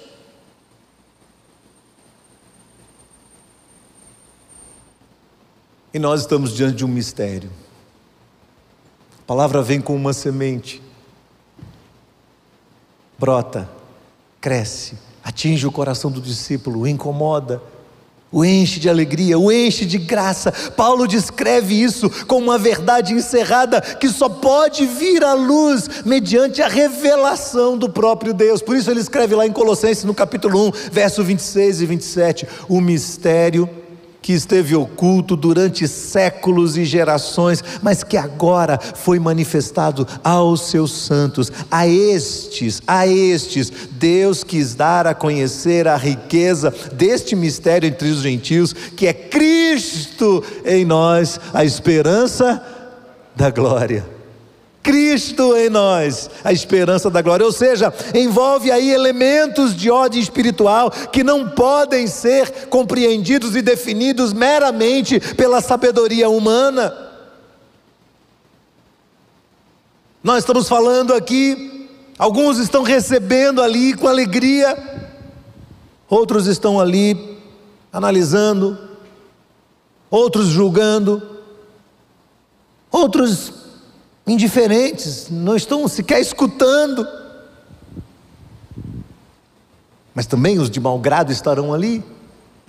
E 5.96 6.00
nós 6.00 6.20
estamos 6.20 6.54
diante 6.54 6.76
de 6.76 6.84
um 6.84 6.90
mistério. 6.90 7.50
A 9.18 9.26
palavra 9.26 9.62
vem 9.62 9.80
com 9.80 9.96
uma 9.96 10.12
semente, 10.12 10.82
brota, 13.18 13.70
cresce, 14.42 14.98
atinge 15.24 15.66
o 15.66 15.72
coração 15.72 16.12
do 16.12 16.20
discípulo, 16.20 16.82
o 16.82 16.88
incomoda, 16.88 17.64
o 18.30 18.44
enche 18.44 18.78
de 18.78 18.90
alegria, 18.90 19.40
o 19.40 19.50
enche 19.50 19.86
de 19.86 19.98
graça. 19.98 20.52
Paulo 20.52 21.08
descreve 21.08 21.82
isso 21.82 22.10
como 22.26 22.48
uma 22.48 22.58
verdade 22.58 23.14
encerrada 23.14 23.80
que 23.80 24.10
só 24.10 24.28
pode 24.28 24.86
vir 24.86 25.24
à 25.24 25.34
luz 25.34 26.04
mediante 26.04 26.62
a 26.62 26.68
revelação 26.68 27.78
do 27.78 27.88
próprio 27.88 28.34
Deus. 28.34 28.62
Por 28.62 28.76
isso 28.76 28.92
ele 28.92 29.00
escreve 29.00 29.34
lá 29.34 29.48
em 29.48 29.54
Colossenses, 29.54 30.04
no 30.04 30.14
capítulo 30.14 30.68
1, 30.68 30.72
verso 30.92 31.24
26 31.24 31.80
e 31.80 31.86
27, 31.86 32.48
o 32.68 32.82
mistério 32.82 33.85
que 34.26 34.34
esteve 34.34 34.76
oculto 34.76 35.36
durante 35.36 35.88
séculos 35.88 36.78
e 36.78 36.84
gerações, 36.84 37.64
mas 37.84 38.04
que 38.04 38.18
agora 38.18 38.80
foi 38.80 39.20
manifestado 39.20 40.08
aos 40.24 40.62
seus 40.62 40.94
santos. 40.94 41.52
A 41.70 41.88
estes, 41.88 42.82
a 42.88 43.06
estes, 43.06 43.72
Deus 43.92 44.44
quis 44.44 44.74
dar 44.74 45.06
a 45.06 45.14
conhecer 45.14 45.88
a 45.88 45.96
riqueza 45.96 46.74
deste 46.94 47.36
mistério 47.36 47.88
entre 47.88 48.10
os 48.10 48.24
gentios, 48.24 48.74
que 48.74 49.06
é 49.06 49.14
Cristo 49.14 50.44
em 50.66 50.84
nós, 50.84 51.40
a 51.54 51.64
esperança 51.64 52.60
da 53.36 53.52
glória. 53.52 54.15
Cristo 54.86 55.58
em 55.58 55.68
nós, 55.68 56.30
a 56.44 56.54
esperança 56.54 57.10
da 57.10 57.20
glória. 57.20 57.44
Ou 57.44 57.52
seja, 57.52 57.92
envolve 58.14 58.72
aí 58.72 58.92
elementos 58.92 59.76
de 59.76 59.90
ordem 59.90 60.22
espiritual 60.22 60.92
que 60.92 61.24
não 61.24 61.50
podem 61.50 62.06
ser 62.06 62.68
compreendidos 62.68 63.56
e 63.56 63.64
definidos 63.64 64.32
meramente 64.32 65.20
pela 65.34 65.60
sabedoria 65.60 66.30
humana. 66.30 66.96
Nós 70.24 70.44
estamos 70.44 70.70
falando 70.70 71.16
aqui, 71.16 71.90
alguns 72.20 72.60
estão 72.60 72.84
recebendo 72.84 73.64
ali 73.64 73.96
com 73.96 74.08
alegria, 74.08 74.78
outros 76.08 76.46
estão 76.46 76.80
ali 76.80 77.40
analisando, 77.92 78.78
outros 80.12 80.46
julgando, 80.46 81.24
outros 82.92 83.65
indiferentes, 84.28 85.28
não 85.30 85.56
estão 85.56 85.88
sequer 85.88 86.20
escutando. 86.20 87.08
Mas 90.14 90.26
também 90.26 90.60
os 90.60 90.70
de 90.70 90.80
mau 90.80 90.98
grado 90.98 91.32
estarão 91.32 91.74
ali, 91.74 92.04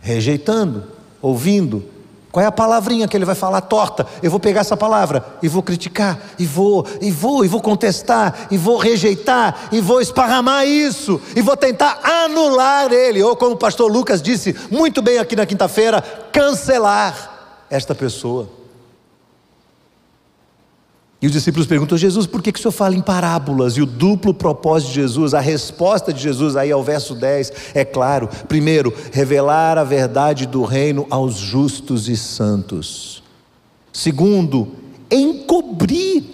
rejeitando, 0.00 0.84
ouvindo. 1.22 1.84
Qual 2.30 2.44
é 2.44 2.46
a 2.46 2.52
palavrinha 2.52 3.08
que 3.08 3.16
ele 3.16 3.24
vai 3.24 3.34
falar 3.34 3.62
torta? 3.62 4.06
Eu 4.22 4.30
vou 4.30 4.38
pegar 4.38 4.60
essa 4.60 4.76
palavra 4.76 5.24
e 5.42 5.48
vou 5.48 5.62
criticar, 5.62 6.20
e 6.38 6.44
vou, 6.44 6.86
e 7.00 7.10
vou, 7.10 7.44
e 7.44 7.48
vou 7.48 7.62
contestar, 7.62 8.48
e 8.50 8.58
vou 8.58 8.76
rejeitar, 8.76 9.68
e 9.72 9.80
vou 9.80 10.02
esparramar 10.02 10.66
isso, 10.66 11.18
e 11.34 11.40
vou 11.40 11.56
tentar 11.56 12.00
anular 12.02 12.92
ele, 12.92 13.22
ou 13.22 13.34
como 13.36 13.52
o 13.52 13.58
pastor 13.58 13.90
Lucas 13.90 14.20
disse 14.20 14.54
muito 14.70 15.00
bem 15.00 15.18
aqui 15.18 15.34
na 15.34 15.46
quinta-feira, 15.46 16.02
cancelar 16.30 17.64
esta 17.70 17.94
pessoa. 17.94 18.65
E 21.20 21.26
os 21.26 21.32
discípulos 21.32 21.66
perguntam: 21.66 21.96
Jesus, 21.96 22.26
por 22.26 22.42
que, 22.42 22.52
que 22.52 22.58
o 22.58 22.62
senhor 22.62 22.72
fala 22.72 22.94
em 22.94 23.00
parábolas? 23.00 23.76
E 23.76 23.82
o 23.82 23.86
duplo 23.86 24.34
propósito 24.34 24.88
de 24.88 24.94
Jesus, 24.96 25.32
a 25.32 25.40
resposta 25.40 26.12
de 26.12 26.20
Jesus 26.20 26.56
aí 26.56 26.70
ao 26.70 26.82
verso 26.82 27.14
10 27.14 27.52
é 27.74 27.84
claro: 27.84 28.28
primeiro, 28.48 28.92
revelar 29.12 29.78
a 29.78 29.84
verdade 29.84 30.46
do 30.46 30.62
reino 30.62 31.06
aos 31.08 31.36
justos 31.36 32.08
e 32.08 32.16
santos. 32.16 33.22
Segundo, 33.92 34.72
encobrir 35.10 36.24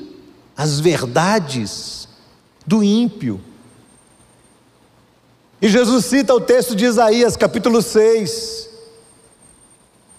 as 0.56 0.80
verdades 0.80 2.08
do 2.66 2.82
ímpio. 2.82 3.40
E 5.60 5.68
Jesus 5.68 6.06
cita 6.06 6.34
o 6.34 6.40
texto 6.40 6.74
de 6.74 6.84
Isaías, 6.84 7.36
capítulo 7.36 7.80
6, 7.80 8.68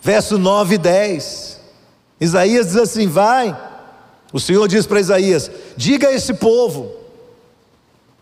verso 0.01 0.37
9 0.37 0.75
e 0.75 0.77
10. 0.77 1.59
Isaías 2.21 2.67
diz 2.67 2.77
assim: 2.77 3.07
Vai 3.07 3.72
o 4.33 4.39
Senhor 4.39 4.67
diz 4.67 4.87
para 4.87 4.99
Isaías: 4.99 5.49
diga 5.77 6.07
a 6.07 6.13
esse 6.13 6.33
povo, 6.33 6.91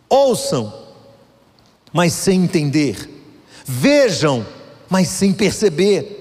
ouçam, 0.09 0.71
mas 1.93 2.11
sem 2.11 2.43
entender, 2.43 3.09
vejam, 3.65 4.45
mas 4.89 5.07
sem 5.07 5.31
perceber. 5.31 6.17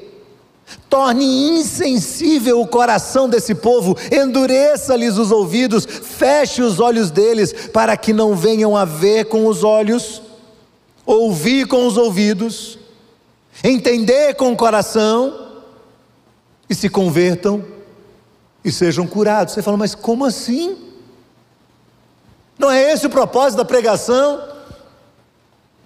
Torne 0.88 1.24
insensível 1.24 2.60
o 2.60 2.66
coração 2.66 3.28
desse 3.28 3.56
povo, 3.56 3.96
endureça-lhes 4.12 5.18
os 5.18 5.32
ouvidos, 5.32 5.84
feche 5.84 6.62
os 6.62 6.78
olhos 6.78 7.10
deles, 7.10 7.52
para 7.52 7.96
que 7.96 8.12
não 8.12 8.36
venham 8.36 8.76
a 8.76 8.84
ver 8.84 9.24
com 9.24 9.46
os 9.46 9.64
olhos, 9.64 10.22
ouvir 11.04 11.66
com 11.66 11.88
os 11.88 11.96
ouvidos, 11.96 12.78
entender 13.64 14.34
com 14.34 14.52
o 14.52 14.56
coração 14.56 15.48
e 16.68 16.74
se 16.74 16.88
convertam 16.88 17.79
e 18.64 18.70
sejam 18.70 19.06
curados. 19.06 19.54
Você 19.54 19.62
fala, 19.62 19.76
mas 19.76 19.94
como 19.94 20.24
assim? 20.24 20.76
Não 22.58 22.70
é 22.70 22.92
esse 22.92 23.06
o 23.06 23.10
propósito 23.10 23.58
da 23.58 23.64
pregação? 23.64 24.50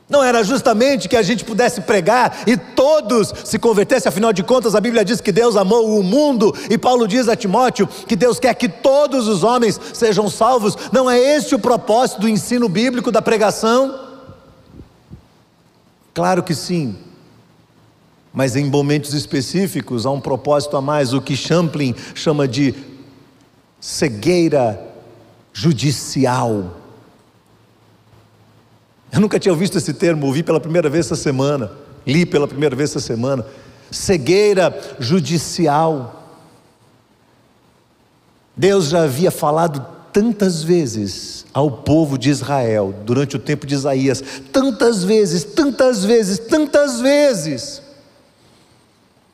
Não 0.08 0.22
era 0.22 0.44
justamente 0.44 1.08
que 1.08 1.16
a 1.16 1.22
gente 1.22 1.44
pudesse 1.44 1.80
pregar 1.80 2.42
e 2.46 2.56
todos 2.56 3.32
se 3.44 3.58
convertessem, 3.58 4.08
afinal 4.08 4.32
de 4.32 4.42
contas 4.42 4.74
a 4.74 4.80
Bíblia 4.80 5.04
diz 5.04 5.20
que 5.20 5.32
Deus 5.32 5.56
amou 5.56 5.98
o 5.98 6.02
mundo 6.02 6.54
e 6.68 6.76
Paulo 6.76 7.08
diz 7.08 7.26
a 7.26 7.34
Timóteo 7.34 7.87
que 7.87 8.14
Deus 8.14 8.38
quer 8.38 8.54
que 8.54 8.68
todos 8.68 9.28
os 9.28 9.42
homens 9.42 9.80
sejam 9.94 10.28
salvos. 10.28 10.76
Não 10.92 11.10
é 11.10 11.18
esse 11.18 11.54
o 11.54 11.58
propósito 11.58 12.20
do 12.20 12.28
ensino 12.28 12.68
bíblico 12.68 13.10
da 13.10 13.22
pregação? 13.22 13.98
Claro 16.12 16.42
que 16.42 16.54
sim, 16.54 16.96
mas 18.34 18.56
em 18.56 18.64
momentos 18.64 19.14
específicos 19.14 20.04
há 20.04 20.10
um 20.10 20.20
propósito 20.20 20.76
a 20.76 20.82
mais, 20.82 21.14
o 21.14 21.22
que 21.22 21.36
Champlin 21.36 21.94
chama 22.16 22.48
de 22.48 22.74
cegueira 23.80 24.84
judicial. 25.52 26.76
Eu 29.12 29.20
nunca 29.20 29.38
tinha 29.38 29.54
visto 29.54 29.78
esse 29.78 29.94
termo, 29.94 30.26
ouvi 30.26 30.42
pela 30.42 30.58
primeira 30.58 30.90
vez 30.90 31.06
essa 31.06 31.14
semana, 31.14 31.70
li 32.04 32.26
pela 32.26 32.48
primeira 32.48 32.74
vez 32.74 32.90
essa 32.90 32.98
semana. 32.98 33.46
Cegueira 33.88 34.76
judicial. 34.98 36.28
Deus 38.56 38.88
já 38.88 39.04
havia 39.04 39.30
falado 39.30 39.86
tantas 40.12 40.60
vezes 40.60 41.46
ao 41.54 41.70
povo 41.70 42.18
de 42.18 42.30
Israel 42.30 42.92
durante 43.04 43.36
o 43.36 43.38
tempo 43.38 43.64
de 43.64 43.76
Isaías, 43.76 44.20
tantas 44.52 45.04
vezes, 45.04 45.44
tantas 45.44 46.04
vezes, 46.04 46.38
tantas 46.40 47.00
vezes 47.00 47.83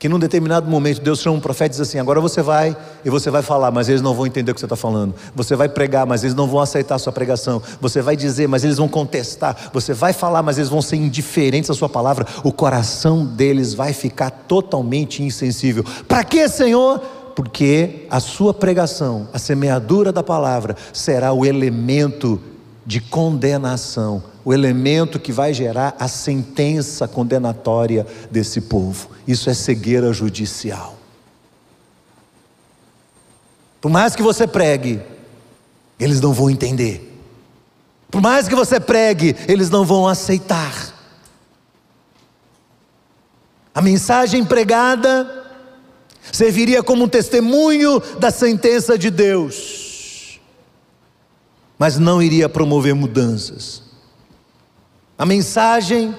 que 0.01 0.09
num 0.09 0.17
determinado 0.17 0.67
momento 0.67 0.99
Deus 0.99 1.19
chama 1.19 1.37
um 1.37 1.39
profeta 1.39 1.67
e 1.67 1.69
diz 1.69 1.79
assim: 1.79 1.99
agora 1.99 2.19
você 2.19 2.41
vai 2.41 2.75
e 3.05 3.09
você 3.11 3.29
vai 3.29 3.43
falar, 3.43 3.69
mas 3.69 3.87
eles 3.87 4.01
não 4.01 4.15
vão 4.15 4.25
entender 4.25 4.49
o 4.49 4.55
que 4.55 4.59
você 4.59 4.65
está 4.65 4.75
falando. 4.75 5.13
Você 5.35 5.55
vai 5.55 5.69
pregar, 5.69 6.07
mas 6.07 6.23
eles 6.23 6.33
não 6.33 6.47
vão 6.47 6.59
aceitar 6.59 6.95
a 6.95 6.97
sua 6.97 7.13
pregação. 7.13 7.61
Você 7.79 8.01
vai 8.01 8.15
dizer, 8.15 8.47
mas 8.47 8.63
eles 8.63 8.77
vão 8.77 8.87
contestar. 8.87 9.69
Você 9.71 9.93
vai 9.93 10.11
falar, 10.11 10.41
mas 10.41 10.57
eles 10.57 10.71
vão 10.71 10.81
ser 10.81 10.95
indiferentes 10.95 11.69
à 11.69 11.75
sua 11.75 11.87
palavra. 11.87 12.25
O 12.43 12.51
coração 12.51 13.23
deles 13.23 13.75
vai 13.75 13.93
ficar 13.93 14.31
totalmente 14.31 15.21
insensível. 15.21 15.85
Para 16.07 16.23
que, 16.23 16.49
Senhor? 16.49 16.97
Porque 17.35 18.07
a 18.09 18.19
sua 18.19 18.55
pregação, 18.55 19.27
a 19.31 19.37
semeadura 19.37 20.11
da 20.11 20.23
palavra, 20.23 20.75
será 20.91 21.31
o 21.31 21.45
elemento 21.45 22.41
de 22.83 22.99
condenação, 22.99 24.23
o 24.43 24.53
elemento 24.53 25.19
que 25.19 25.31
vai 25.31 25.53
gerar 25.53 25.95
a 25.99 26.07
sentença 26.07 27.07
condenatória 27.07 28.05
desse 28.29 28.61
povo. 28.61 29.09
Isso 29.27 29.49
é 29.49 29.53
cegueira 29.53 30.11
judicial. 30.11 30.97
Por 33.79 33.89
mais 33.89 34.15
que 34.15 34.21
você 34.21 34.47
pregue, 34.47 35.01
eles 35.99 36.21
não 36.21 36.33
vão 36.33 36.49
entender. 36.49 37.07
Por 38.09 38.21
mais 38.21 38.47
que 38.47 38.55
você 38.55 38.79
pregue, 38.79 39.35
eles 39.47 39.69
não 39.69 39.85
vão 39.85 40.07
aceitar. 40.07 40.93
A 43.73 43.81
mensagem 43.81 44.43
pregada 44.43 45.45
serviria 46.31 46.83
como 46.83 47.05
um 47.05 47.07
testemunho 47.07 47.99
da 48.19 48.29
sentença 48.29 48.97
de 48.97 49.09
Deus, 49.09 50.39
mas 51.79 51.97
não 51.97 52.21
iria 52.21 52.49
promover 52.49 52.93
mudanças. 52.93 53.90
A 55.21 55.25
mensagem 55.27 56.15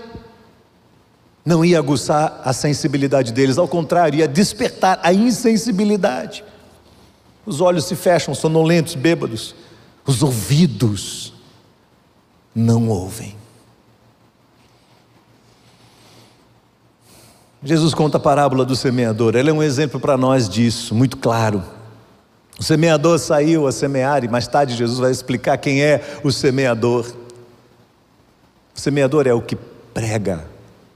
não 1.44 1.64
ia 1.64 1.76
aguçar 1.76 2.40
a 2.44 2.52
sensibilidade 2.52 3.32
deles, 3.32 3.58
ao 3.58 3.66
contrário, 3.66 4.20
ia 4.20 4.28
despertar 4.28 5.00
a 5.02 5.12
insensibilidade. 5.12 6.44
Os 7.44 7.60
olhos 7.60 7.86
se 7.86 7.96
fecham, 7.96 8.32
sonolentos, 8.32 8.94
bêbados, 8.94 9.56
os 10.06 10.22
ouvidos 10.22 11.34
não 12.54 12.88
ouvem. 12.90 13.34
Jesus 17.60 17.94
conta 17.94 18.18
a 18.18 18.20
parábola 18.20 18.64
do 18.64 18.76
semeador, 18.76 19.34
ele 19.34 19.50
é 19.50 19.52
um 19.52 19.64
exemplo 19.64 19.98
para 19.98 20.16
nós 20.16 20.48
disso, 20.48 20.94
muito 20.94 21.16
claro. 21.16 21.60
O 22.56 22.62
semeador 22.62 23.18
saiu 23.18 23.66
a 23.66 23.72
semear, 23.72 24.22
e 24.22 24.28
mais 24.28 24.46
tarde 24.46 24.76
Jesus 24.76 25.00
vai 25.00 25.10
explicar 25.10 25.58
quem 25.58 25.82
é 25.82 26.18
o 26.22 26.30
semeador. 26.30 27.20
O 28.74 28.80
semeador 28.80 29.26
é 29.26 29.35
o 29.35 29.42
que 29.42 29.56
prega 29.56 30.46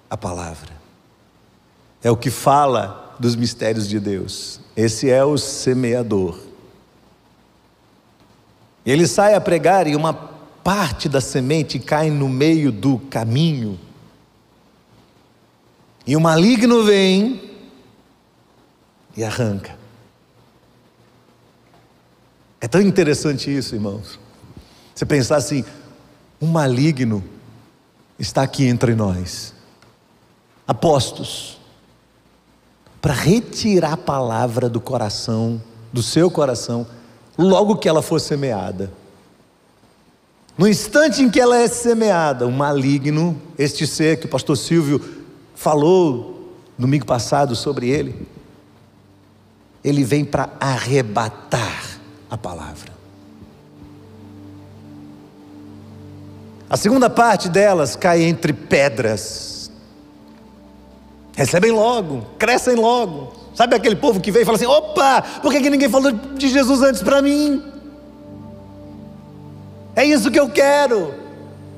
a 0.09 0.17
palavra. 0.17 0.71
É 2.03 2.11
o 2.11 2.17
que 2.17 2.31
fala 2.31 3.17
dos 3.19 3.35
mistérios 3.35 3.89
de 3.89 3.99
Deus. 3.99 4.61
Esse 4.77 5.11
é 5.11 5.25
o 5.25 5.37
semeador. 5.37 6.39
Ele 8.85 9.07
sai 9.07 9.35
a 9.35 9.41
pregar 9.41 9.87
e 9.87 9.97
uma 9.97 10.12
parte 10.12 11.09
da 11.09 11.21
semente 11.21 11.79
cai 11.79 12.11
no 12.11 12.29
meio 12.29 12.71
do 12.71 12.99
caminho. 12.99 13.79
E 16.07 16.17
o 16.17 16.21
maligno 16.21 16.85
vem 16.85 17.41
e 19.17 19.25
arranca. 19.25 19.77
É 22.61 22.69
tão 22.69 22.81
interessante 22.81 23.55
isso, 23.55 23.75
irmãos. 23.75 24.21
Você 24.95 25.05
pensar 25.05 25.37
assim: 25.37 25.65
um 26.41 26.47
maligno 26.47 27.25
está 28.19 28.43
aqui 28.43 28.67
entre 28.67 28.95
nós 28.95 29.55
apostos 30.67 31.59
para 33.01 33.15
retirar 33.15 33.93
a 33.93 33.97
palavra 33.97 34.69
do 34.69 34.81
coração, 34.81 35.63
do 35.93 36.03
seu 36.03 36.29
coração, 36.29 36.87
logo 37.39 37.77
que 37.77 37.89
ela 37.89 38.03
for 38.03 38.21
semeada. 38.21 38.93
No 40.59 40.67
instante 40.67 41.23
em 41.23 41.31
que 41.31 41.39
ela 41.39 41.57
é 41.57 41.69
semeada, 41.69 42.47
o 42.47 42.51
maligno, 42.53 43.41
este 43.57 43.87
ser 43.87 44.19
que 44.19 44.27
o 44.27 44.29
pastor 44.29 44.57
Silvio 44.57 45.01
falou 45.55 46.53
domingo 46.77 47.07
passado 47.07 47.55
sobre 47.55 47.89
ele, 47.89 48.27
ele 49.85 50.03
vem 50.03 50.25
para 50.25 50.51
arrebatar 50.59 52.01
a 52.29 52.37
palavra. 52.37 52.96
A 56.69 56.77
segunda 56.77 57.09
parte 57.09 57.49
delas 57.49 57.95
cai 57.95 58.23
entre 58.23 58.53
pedras 58.53 59.57
Recebem 61.37 61.71
logo, 61.71 62.25
crescem 62.39 62.75
logo. 62.75 63.31
Sabe 63.55 63.77
aquele 63.77 63.95
povo 63.95 64.21
que 64.21 64.33
veio 64.33 64.43
e 64.43 64.47
fala 64.47 64.57
assim: 64.57 64.67
opa, 64.67 65.23
por 65.43 65.53
que, 65.53 65.61
que 65.61 65.69
ninguém 65.69 65.89
falou 65.89 66.11
de 66.11 66.49
Jesus 66.49 66.83
antes 66.83 67.03
para 67.03 67.21
mim? 67.21 67.63
É 69.95 70.05
isso 70.05 70.31
que 70.31 70.41
eu 70.41 70.49
quero 70.49 71.13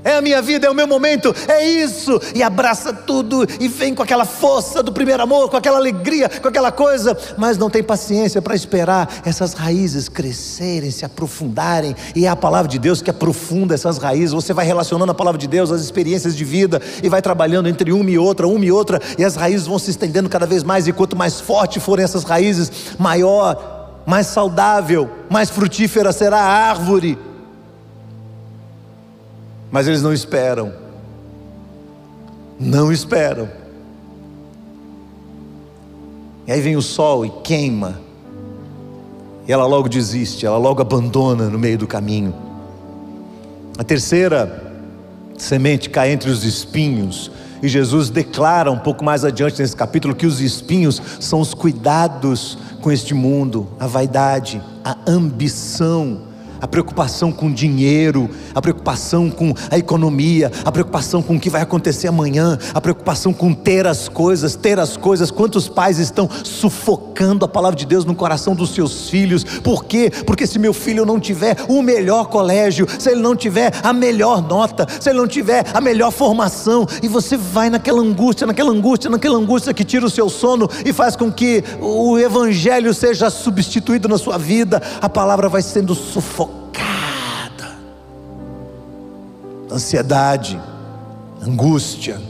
é 0.08 0.16
a 0.16 0.22
minha 0.22 0.40
vida, 0.40 0.66
é 0.66 0.70
o 0.70 0.74
meu 0.74 0.86
momento, 0.86 1.34
é 1.46 1.64
isso, 1.64 2.20
e 2.34 2.42
abraça 2.42 2.92
tudo, 2.92 3.46
e 3.60 3.68
vem 3.68 3.94
com 3.94 4.02
aquela 4.02 4.24
força 4.24 4.82
do 4.82 4.92
primeiro 4.92 5.22
amor, 5.22 5.48
com 5.50 5.56
aquela 5.56 5.78
alegria, 5.78 6.28
com 6.28 6.48
aquela 6.48 6.72
coisa, 6.72 7.16
mas 7.36 7.58
não 7.58 7.68
tem 7.68 7.82
paciência 7.82 8.40
para 8.40 8.54
esperar 8.54 9.08
essas 9.24 9.52
raízes 9.52 10.08
crescerem, 10.08 10.90
se 10.90 11.04
aprofundarem, 11.04 11.94
e 12.14 12.26
é 12.26 12.28
a 12.28 12.36
palavra 12.36 12.68
de 12.68 12.78
Deus 12.78 13.02
que 13.02 13.10
aprofunda 13.10 13.74
essas 13.74 13.98
raízes. 13.98 14.32
Você 14.32 14.52
vai 14.52 14.64
relacionando 14.64 15.12
a 15.12 15.14
palavra 15.14 15.38
de 15.38 15.46
Deus 15.46 15.70
às 15.70 15.82
experiências 15.82 16.34
de 16.34 16.44
vida, 16.44 16.80
e 17.02 17.08
vai 17.08 17.20
trabalhando 17.20 17.68
entre 17.68 17.92
uma 17.92 18.10
e 18.10 18.18
outra, 18.18 18.48
uma 18.48 18.64
e 18.64 18.72
outra, 18.72 19.00
e 19.18 19.24
as 19.24 19.36
raízes 19.36 19.66
vão 19.66 19.78
se 19.78 19.90
estendendo 19.90 20.28
cada 20.28 20.46
vez 20.46 20.62
mais, 20.62 20.88
e 20.88 20.92
quanto 20.92 21.16
mais 21.16 21.40
forte 21.40 21.78
forem 21.80 22.04
essas 22.04 22.24
raízes, 22.24 22.70
maior, 22.98 24.02
mais 24.06 24.26
saudável, 24.28 25.10
mais 25.28 25.50
frutífera 25.50 26.12
será 26.12 26.38
a 26.38 26.70
árvore. 26.70 27.27
Mas 29.70 29.86
eles 29.86 30.02
não 30.02 30.12
esperam. 30.12 30.72
Não 32.58 32.90
esperam. 32.90 33.48
E 36.46 36.52
aí 36.52 36.60
vem 36.60 36.76
o 36.76 36.82
sol 36.82 37.26
e 37.26 37.30
queima. 37.42 38.00
E 39.46 39.52
ela 39.52 39.66
logo 39.66 39.88
desiste, 39.88 40.44
ela 40.46 40.58
logo 40.58 40.80
abandona 40.80 41.48
no 41.48 41.58
meio 41.58 41.78
do 41.78 41.86
caminho. 41.86 42.34
A 43.78 43.84
terceira 43.84 44.72
semente 45.36 45.88
cai 45.88 46.10
entre 46.10 46.30
os 46.30 46.44
espinhos. 46.44 47.30
E 47.62 47.68
Jesus 47.68 48.10
declara 48.10 48.70
um 48.70 48.78
pouco 48.78 49.04
mais 49.04 49.24
adiante 49.24 49.60
nesse 49.60 49.74
capítulo 49.74 50.14
que 50.14 50.26
os 50.26 50.40
espinhos 50.40 51.00
são 51.20 51.40
os 51.40 51.54
cuidados 51.54 52.58
com 52.80 52.90
este 52.90 53.14
mundo, 53.14 53.68
a 53.78 53.86
vaidade, 53.86 54.62
a 54.84 54.96
ambição 55.06 56.27
a 56.60 56.66
preocupação 56.66 57.30
com 57.32 57.50
dinheiro, 57.50 58.28
a 58.54 58.60
preocupação 58.60 59.30
com 59.30 59.54
a 59.70 59.78
economia, 59.78 60.50
a 60.64 60.72
preocupação 60.72 61.22
com 61.22 61.36
o 61.36 61.40
que 61.40 61.50
vai 61.50 61.62
acontecer 61.62 62.08
amanhã, 62.08 62.58
a 62.74 62.80
preocupação 62.80 63.32
com 63.32 63.52
ter 63.52 63.86
as 63.86 64.08
coisas, 64.08 64.54
ter 64.54 64.78
as 64.78 64.96
coisas. 64.96 65.30
Quantos 65.30 65.68
pais 65.68 65.98
estão 65.98 66.28
sufocando 66.44 67.44
a 67.44 67.48
palavra 67.48 67.76
de 67.76 67.86
Deus 67.86 68.04
no 68.04 68.14
coração 68.14 68.54
dos 68.54 68.70
seus 68.70 69.08
filhos? 69.08 69.44
Por 69.44 69.84
quê? 69.84 70.10
Porque 70.26 70.46
se 70.46 70.58
meu 70.58 70.72
filho 70.72 71.04
não 71.04 71.20
tiver 71.20 71.56
o 71.68 71.82
melhor 71.82 72.26
colégio, 72.26 72.86
se 72.98 73.10
ele 73.10 73.20
não 73.20 73.36
tiver 73.36 73.72
a 73.82 73.92
melhor 73.92 74.42
nota, 74.42 74.86
se 75.00 75.08
ele 75.08 75.18
não 75.18 75.26
tiver 75.26 75.64
a 75.72 75.80
melhor 75.80 76.10
formação, 76.10 76.86
e 77.02 77.08
você 77.08 77.36
vai 77.36 77.70
naquela 77.70 78.00
angústia, 78.00 78.46
naquela 78.46 78.70
angústia, 78.70 79.10
naquela 79.10 79.36
angústia 79.36 79.74
que 79.74 79.84
tira 79.84 80.06
o 80.06 80.10
seu 80.10 80.28
sono 80.28 80.68
e 80.84 80.92
faz 80.92 81.16
com 81.16 81.30
que 81.30 81.62
o 81.80 82.18
evangelho 82.18 82.92
seja 82.92 83.30
substituído 83.30 84.08
na 84.08 84.18
sua 84.18 84.38
vida, 84.38 84.82
a 85.00 85.08
palavra 85.08 85.48
vai 85.48 85.62
sendo 85.62 85.94
sufocada 85.94 86.47
ansiedade, 89.70 90.60
angústia. 91.42 92.20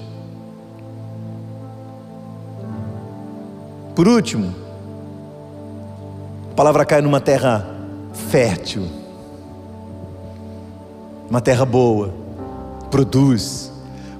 Por 3.94 4.06
último, 4.06 4.54
a 6.52 6.54
palavra 6.54 6.84
cai 6.84 7.00
numa 7.00 7.20
terra 7.20 7.66
fértil, 8.12 8.86
uma 11.28 11.40
terra 11.40 11.64
boa, 11.64 12.12
produz, 12.90 13.72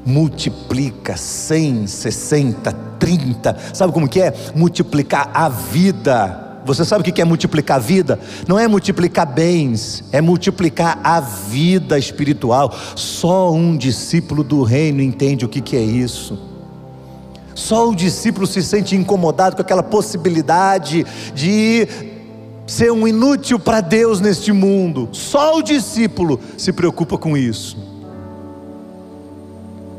multiplica 0.04 1.16
100, 1.16 1.86
60, 1.86 2.72
30. 2.98 3.56
Sabe 3.74 3.92
como 3.92 4.08
que 4.08 4.20
é? 4.20 4.34
Multiplicar 4.54 5.30
a 5.32 5.48
vida 5.48 6.47
você 6.68 6.84
sabe 6.84 7.00
o 7.00 7.12
que 7.12 7.20
é 7.20 7.24
multiplicar 7.24 7.80
vida? 7.80 8.20
Não 8.46 8.58
é 8.58 8.68
multiplicar 8.68 9.26
bens, 9.26 10.04
é 10.12 10.20
multiplicar 10.20 11.00
a 11.02 11.18
vida 11.18 11.98
espiritual. 11.98 12.74
Só 12.94 13.50
um 13.50 13.74
discípulo 13.74 14.44
do 14.44 14.62
reino 14.62 15.00
entende 15.00 15.46
o 15.46 15.48
que 15.48 15.74
é 15.74 15.82
isso. 15.82 16.38
Só 17.54 17.88
o 17.88 17.96
discípulo 17.96 18.46
se 18.46 18.62
sente 18.62 18.94
incomodado 18.94 19.56
com 19.56 19.62
aquela 19.62 19.82
possibilidade 19.82 21.04
de 21.34 21.88
ser 22.66 22.92
um 22.92 23.08
inútil 23.08 23.58
para 23.58 23.80
Deus 23.80 24.20
neste 24.20 24.52
mundo. 24.52 25.08
Só 25.12 25.56
o 25.56 25.62
discípulo 25.62 26.38
se 26.58 26.70
preocupa 26.70 27.16
com 27.16 27.34
isso. 27.36 27.76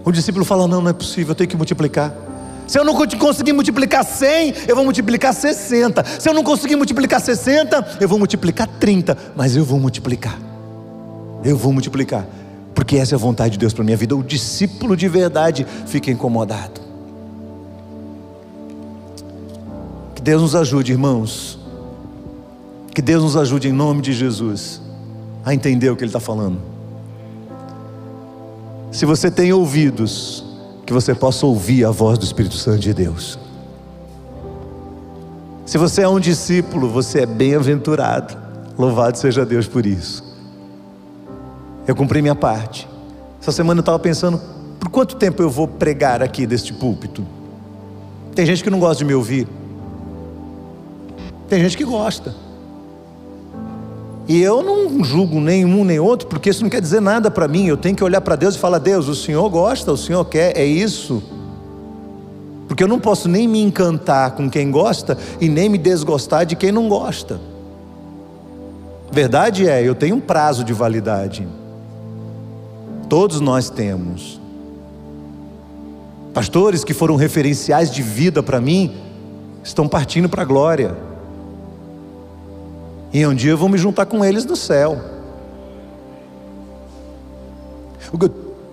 O 0.05 0.11
discípulo 0.11 0.45
fala: 0.45 0.67
Não, 0.67 0.81
não 0.81 0.89
é 0.91 0.93
possível, 0.93 1.31
eu 1.31 1.35
tenho 1.35 1.49
que 1.49 1.57
multiplicar. 1.57 2.28
Se 2.69 2.77
eu 2.77 2.85
não 2.85 2.93
conseguir 2.93 3.51
multiplicar 3.51 4.05
100, 4.05 4.53
eu 4.67 4.75
vou 4.75 4.85
multiplicar 4.85 5.33
60. 5.33 6.05
Se 6.19 6.29
eu 6.29 6.35
não 6.35 6.43
conseguir 6.43 6.75
multiplicar 6.75 7.19
60, 7.19 7.97
eu 7.99 8.07
vou 8.07 8.19
multiplicar 8.19 8.67
30. 8.67 9.17
Mas 9.35 9.55
eu 9.55 9.65
vou 9.65 9.79
multiplicar. 9.79 10.37
Eu 11.43 11.57
vou 11.57 11.73
multiplicar. 11.73 12.27
Porque 12.75 12.97
essa 12.97 13.15
é 13.15 13.17
a 13.17 13.19
vontade 13.19 13.53
de 13.53 13.57
Deus 13.57 13.73
para 13.73 13.81
a 13.81 13.85
minha 13.85 13.97
vida. 13.97 14.15
O 14.15 14.21
discípulo 14.21 14.95
de 14.95 15.07
verdade 15.07 15.65
fica 15.87 16.11
incomodado. 16.11 16.79
Que 20.13 20.21
Deus 20.21 20.43
nos 20.43 20.53
ajude, 20.53 20.91
irmãos. 20.91 21.57
Que 22.93 23.01
Deus 23.01 23.23
nos 23.23 23.35
ajude 23.35 23.67
em 23.67 23.73
nome 23.73 24.03
de 24.03 24.13
Jesus 24.13 24.79
a 25.43 25.55
entender 25.55 25.89
o 25.89 25.95
que 25.95 26.03
Ele 26.03 26.09
está 26.09 26.19
falando. 26.19 26.61
Se 28.91 29.07
você 29.07 29.31
tem 29.31 29.51
ouvidos, 29.51 30.48
que 30.89 30.93
você 30.93 31.13
possa 31.13 31.45
ouvir 31.45 31.85
a 31.85 31.91
voz 31.91 32.17
do 32.17 32.25
Espírito 32.25 32.55
Santo 32.55 32.79
de 32.79 32.95
Deus. 32.95 33.37
Se 35.63 35.77
você 35.77 36.01
é 36.01 36.09
um 36.09 36.19
discípulo, 36.19 36.89
você 36.89 37.19
é 37.19 37.25
bem-aventurado. 37.27 38.35
Louvado 38.75 39.15
seja 39.15 39.45
Deus 39.45 39.67
por 39.67 39.85
isso. 39.85 40.23
Eu 41.87 41.95
cumpri 41.95 42.23
minha 42.23 42.33
parte. 42.33 42.89
Essa 43.39 43.51
semana 43.51 43.77
eu 43.77 43.81
estava 43.81 43.99
pensando, 43.99 44.41
por 44.79 44.89
quanto 44.89 45.15
tempo 45.15 45.43
eu 45.43 45.49
vou 45.51 45.67
pregar 45.67 46.23
aqui 46.23 46.47
deste 46.47 46.73
púlpito? 46.73 47.23
Tem 48.33 48.43
gente 48.43 48.63
que 48.63 48.69
não 48.71 48.79
gosta 48.79 48.95
de 48.95 49.05
me 49.05 49.13
ouvir. 49.13 49.47
Tem 51.47 51.61
gente 51.61 51.77
que 51.77 51.85
gosta. 51.85 52.33
E 54.29 54.39
eu 54.43 54.61
não 54.61 55.03
julgo 55.03 55.41
nenhum 55.41 55.83
nem 55.83 55.99
outro, 55.99 56.27
porque 56.27 56.51
isso 56.51 56.61
não 56.61 56.69
quer 56.69 56.79
dizer 56.79 57.01
nada 57.01 57.31
para 57.31 57.47
mim. 57.47 57.65
Eu 57.65 57.75
tenho 57.75 57.95
que 57.95 58.03
olhar 58.03 58.21
para 58.21 58.35
Deus 58.35 58.53
e 58.53 58.59
falar: 58.59 58.77
Deus, 58.77 59.07
o 59.07 59.15
Senhor 59.15 59.49
gosta, 59.49 59.91
o 59.91 59.97
Senhor 59.97 60.23
quer, 60.25 60.55
é 60.55 60.63
isso. 60.63 61.23
Porque 62.67 62.83
eu 62.83 62.87
não 62.87 62.99
posso 62.99 63.27
nem 63.27 63.47
me 63.47 63.59
encantar 63.59 64.35
com 64.35 64.47
quem 64.47 64.69
gosta 64.69 65.17
e 65.41 65.49
nem 65.49 65.67
me 65.67 65.79
desgostar 65.79 66.45
de 66.45 66.55
quem 66.55 66.71
não 66.71 66.87
gosta. 66.87 67.41
Verdade 69.11 69.67
é, 69.67 69.81
eu 69.81 69.95
tenho 69.95 70.17
um 70.17 70.21
prazo 70.21 70.63
de 70.63 70.73
validade. 70.73 71.47
Todos 73.09 73.41
nós 73.41 73.71
temos. 73.71 74.39
Pastores 76.35 76.83
que 76.83 76.93
foram 76.93 77.15
referenciais 77.15 77.89
de 77.89 78.03
vida 78.03 78.43
para 78.43 78.61
mim 78.61 78.95
estão 79.63 79.87
partindo 79.87 80.29
para 80.29 80.43
a 80.43 80.45
glória. 80.45 81.08
E 83.11 83.25
um 83.25 83.33
dia 83.33 83.51
eu 83.51 83.57
vou 83.57 83.69
me 83.69 83.77
juntar 83.77 84.05
com 84.05 84.23
eles 84.23 84.45
no 84.45 84.55
céu. 84.55 84.99
O 88.11 88.17
que 88.17 88.25
eu 88.25 88.31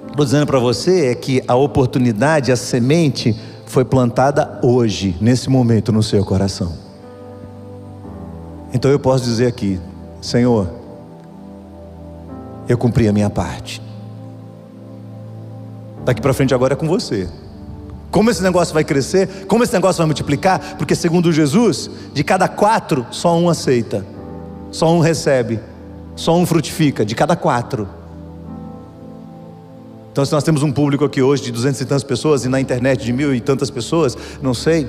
estou 0.09 0.25
dizendo 0.25 0.47
para 0.47 0.59
você 0.59 1.07
é 1.07 1.15
que 1.15 1.43
a 1.47 1.55
oportunidade, 1.55 2.53
a 2.53 2.57
semente, 2.57 3.39
foi 3.67 3.85
plantada 3.85 4.59
hoje, 4.63 5.17
nesse 5.21 5.51
momento, 5.51 5.93
no 5.93 6.03
seu 6.03 6.25
coração. 6.25 6.73
Então 8.73 8.91
eu 8.91 8.99
posso 8.99 9.25
dizer 9.25 9.47
aqui: 9.47 9.81
Senhor, 10.21 10.69
eu 12.69 12.79
cumpri 12.79 13.09
a 13.09 13.13
minha 13.13 13.31
parte. 13.31 13.83
Daqui 16.05 16.21
para 16.21 16.33
frente 16.33 16.55
agora 16.55 16.75
é 16.75 16.77
com 16.77 16.87
você. 16.87 17.29
Como 18.11 18.31
esse 18.31 18.43
negócio 18.43 18.73
vai 18.73 18.85
crescer? 18.85 19.47
Como 19.47 19.65
esse 19.65 19.73
negócio 19.73 19.99
vai 19.99 20.07
multiplicar? 20.07 20.77
Porque, 20.79 20.95
segundo 20.95 21.33
Jesus, 21.33 21.91
de 22.15 22.23
cada 22.23 22.49
quatro, 22.49 23.05
só 23.11 23.37
um 23.37 23.49
aceita. 23.49 24.16
Só 24.71 24.93
um 24.93 25.01
recebe, 25.01 25.61
só 26.15 26.37
um 26.37 26.45
frutifica, 26.45 27.05
de 27.05 27.15
cada 27.15 27.37
quatro. 27.37 27.89
Então, 30.13 30.25
se 30.25 30.33
nós 30.33 30.43
temos 30.43 30.63
um 30.63 30.73
público 30.73 31.05
aqui 31.05 31.21
hoje 31.21 31.43
de 31.43 31.53
duzentas 31.53 31.81
e 31.81 31.85
tantas 31.85 32.05
pessoas 32.05 32.45
e 32.45 32.49
na 32.49 32.61
internet 32.61 33.05
de 33.05 33.13
mil 33.13 33.35
e 33.35 33.41
tantas 33.41 33.71
pessoas, 33.71 34.17
não 34.41 34.55
sei, 34.55 34.89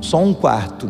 só 0.00 0.22
um 0.22 0.32
quarto 0.32 0.88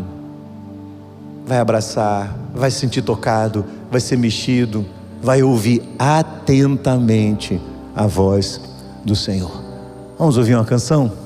vai 1.47 1.59
abraçar, 1.59 2.37
vai 2.55 2.71
se 2.71 2.81
sentir 2.81 3.03
tocado, 3.03 3.65
vai 3.91 4.01
ser 4.01 4.17
mexido, 4.17 4.85
vai 5.23 5.43
ouvir 5.43 5.83
atentamente 5.99 7.61
a 7.95 8.07
voz 8.07 8.61
do 9.05 9.15
Senhor. 9.15 9.63
Vamos 10.19 10.37
ouvir 10.37 10.55
uma 10.55 10.65
canção? 10.65 11.24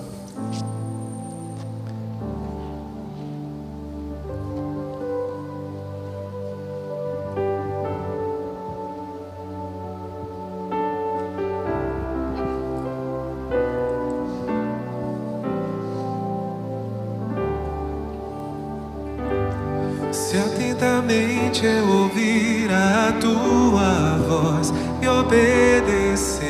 Certamente 20.79 21.66
eu 21.66 21.89
ouvir 21.89 22.70
a 22.70 23.12
tua 23.20 24.16
voz 24.29 24.72
e 25.03 25.09
obedecer, 25.09 26.47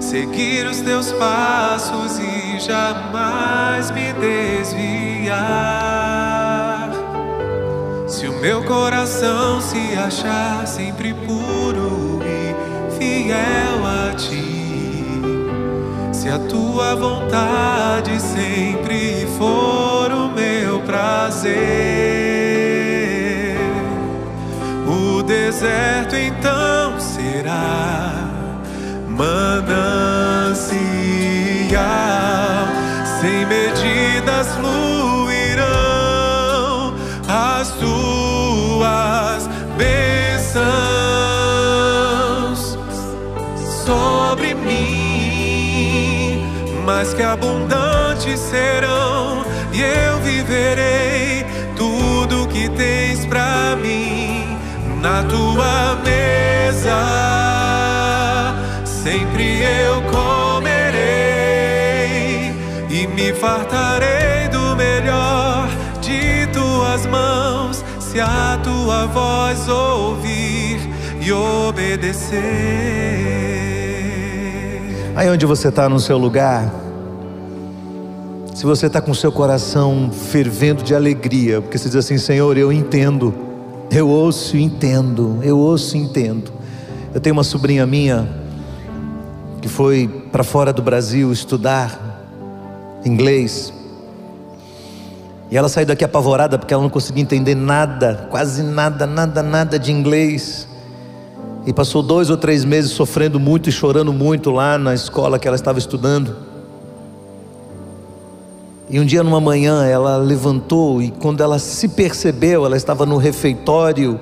seguir 0.00 0.66
os 0.66 0.80
teus 0.80 1.12
passos 1.12 2.18
e 2.18 2.58
jamais 2.58 3.92
me 3.92 4.12
desviar. 4.14 5.36
Se 8.08 8.26
o 8.26 8.32
meu 8.40 8.64
coração 8.64 9.60
se 9.60 9.96
achar 9.96 10.66
sempre 10.66 11.14
puro 11.14 12.18
e 12.24 12.52
fiel 12.98 13.86
a 13.86 14.12
ti, 14.16 15.22
se 16.12 16.28
a 16.28 16.40
tua 16.40 16.96
vontade 16.96 18.20
sempre 18.20 19.24
for 19.38 20.10
o 20.10 20.28
meu 20.30 20.80
prazer 20.80 22.25
deserto 25.26 26.14
então 26.14 26.98
será 27.00 28.12
manancial, 29.08 30.56
sem 33.20 33.44
medidas 33.44 34.46
fluirão 34.54 35.66
as 37.28 37.72
tuas 37.72 39.48
bênçãos 39.76 40.66
sobre 43.84 44.54
mim, 44.54 46.40
mas 46.84 47.12
que 47.12 47.22
abundantes 47.22 48.38
serão 48.38 49.44
e 49.72 49.82
eu 49.82 50.18
viverei 50.20 51.35
fartarei 63.36 64.48
do 64.48 64.74
melhor 64.76 65.68
de 66.00 66.46
tuas 66.52 67.06
mãos, 67.06 67.84
se 68.00 68.18
a 68.18 68.58
tua 68.62 69.06
voz 69.06 69.68
ouvir 69.68 70.80
e 71.20 71.32
obedecer. 71.32 72.40
Aí 75.14 75.28
onde 75.30 75.46
você 75.46 75.68
está 75.68 75.88
no 75.88 76.00
seu 76.00 76.18
lugar, 76.18 76.72
se 78.54 78.64
você 78.64 78.86
está 78.86 79.00
com 79.00 79.14
seu 79.14 79.30
coração 79.30 80.10
fervendo 80.10 80.82
de 80.82 80.94
alegria, 80.94 81.60
porque 81.60 81.78
você 81.78 81.88
diz 81.88 81.96
assim: 81.96 82.18
Senhor, 82.18 82.56
eu 82.56 82.72
entendo, 82.72 83.34
eu 83.98 84.08
ouço 84.10 84.58
e 84.58 84.62
entendo, 84.62 85.38
eu 85.42 85.58
ouço 85.58 85.96
e 85.96 86.00
entendo. 86.00 86.52
Eu 87.14 87.20
tenho 87.20 87.32
uma 87.34 87.42
sobrinha 87.42 87.86
minha 87.86 88.28
que 89.62 89.68
foi 89.68 90.06
para 90.30 90.44
fora 90.44 90.70
do 90.70 90.82
Brasil 90.82 91.32
estudar 91.32 92.20
inglês. 93.06 93.72
E 95.50 95.56
ela 95.56 95.68
saiu 95.70 95.86
daqui 95.86 96.04
apavorada 96.04 96.58
porque 96.58 96.74
ela 96.74 96.82
não 96.82 96.90
conseguia 96.90 97.22
entender 97.22 97.54
nada, 97.54 98.28
quase 98.30 98.62
nada, 98.62 99.06
nada, 99.06 99.42
nada 99.42 99.78
de 99.78 99.92
inglês. 99.92 100.68
E 101.64 101.72
passou 101.72 102.02
dois 102.02 102.28
ou 102.28 102.36
três 102.36 102.66
meses 102.66 102.90
sofrendo 102.90 103.40
muito 103.40 103.70
e 103.70 103.72
chorando 103.72 104.12
muito 104.12 104.50
lá 104.50 104.76
na 104.76 104.92
escola 104.92 105.38
que 105.38 105.48
ela 105.48 105.56
estava 105.56 105.78
estudando. 105.78 106.45
E 108.88 109.00
um 109.00 109.04
dia, 109.04 109.22
numa 109.22 109.40
manhã, 109.40 109.84
ela 109.84 110.16
levantou 110.16 111.02
e, 111.02 111.10
quando 111.10 111.42
ela 111.42 111.58
se 111.58 111.88
percebeu, 111.88 112.64
ela 112.64 112.76
estava 112.76 113.04
no 113.04 113.16
refeitório 113.16 114.20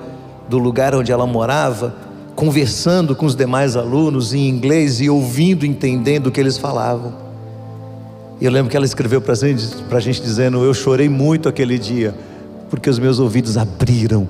do 0.48 0.58
lugar 0.58 0.94
onde 0.94 1.12
ela 1.12 1.26
morava, 1.26 1.94
conversando 2.34 3.14
com 3.14 3.26
os 3.26 3.36
demais 3.36 3.76
alunos 3.76 4.32
em 4.32 4.48
inglês 4.48 5.00
e 5.00 5.10
ouvindo, 5.10 5.66
entendendo 5.66 6.28
o 6.28 6.30
que 6.30 6.40
eles 6.40 6.56
falavam. 6.56 7.12
E 8.40 8.44
eu 8.44 8.50
lembro 8.50 8.70
que 8.70 8.76
ela 8.76 8.86
escreveu 8.86 9.20
para 9.20 9.34
gente, 9.34 9.68
a 9.90 10.00
gente 10.00 10.22
dizendo: 10.22 10.64
Eu 10.64 10.72
chorei 10.72 11.08
muito 11.08 11.48
aquele 11.48 11.78
dia, 11.78 12.14
porque 12.70 12.88
os 12.88 12.98
meus 12.98 13.18
ouvidos 13.18 13.58
abriram 13.58 14.26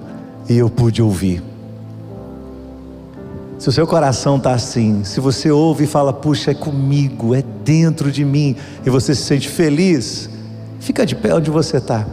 e 0.48 0.58
eu 0.58 0.68
pude 0.68 1.00
ouvir. 1.00 1.53
Se 3.64 3.70
o 3.70 3.72
seu 3.72 3.86
coração 3.86 4.36
está 4.36 4.52
assim, 4.52 5.04
se 5.04 5.20
você 5.20 5.50
ouve 5.50 5.84
e 5.84 5.86
fala, 5.86 6.12
puxa, 6.12 6.50
é 6.50 6.54
comigo, 6.54 7.34
é 7.34 7.42
dentro 7.64 8.12
de 8.12 8.22
mim, 8.22 8.54
e 8.84 8.90
você 8.90 9.14
se 9.14 9.22
sente 9.22 9.48
feliz, 9.48 10.28
fica 10.80 11.06
de 11.06 11.16
pé 11.16 11.34
onde 11.34 11.50
você 11.50 11.78
está 11.78 12.06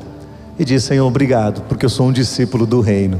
e 0.57 0.63
diz: 0.63 0.81
Senhor, 0.81 1.05
obrigado, 1.05 1.63
porque 1.63 1.85
eu 1.85 1.89
sou 1.89 2.07
um 2.07 2.11
discípulo 2.13 2.65
do 2.65 2.79
reino. 2.79 3.19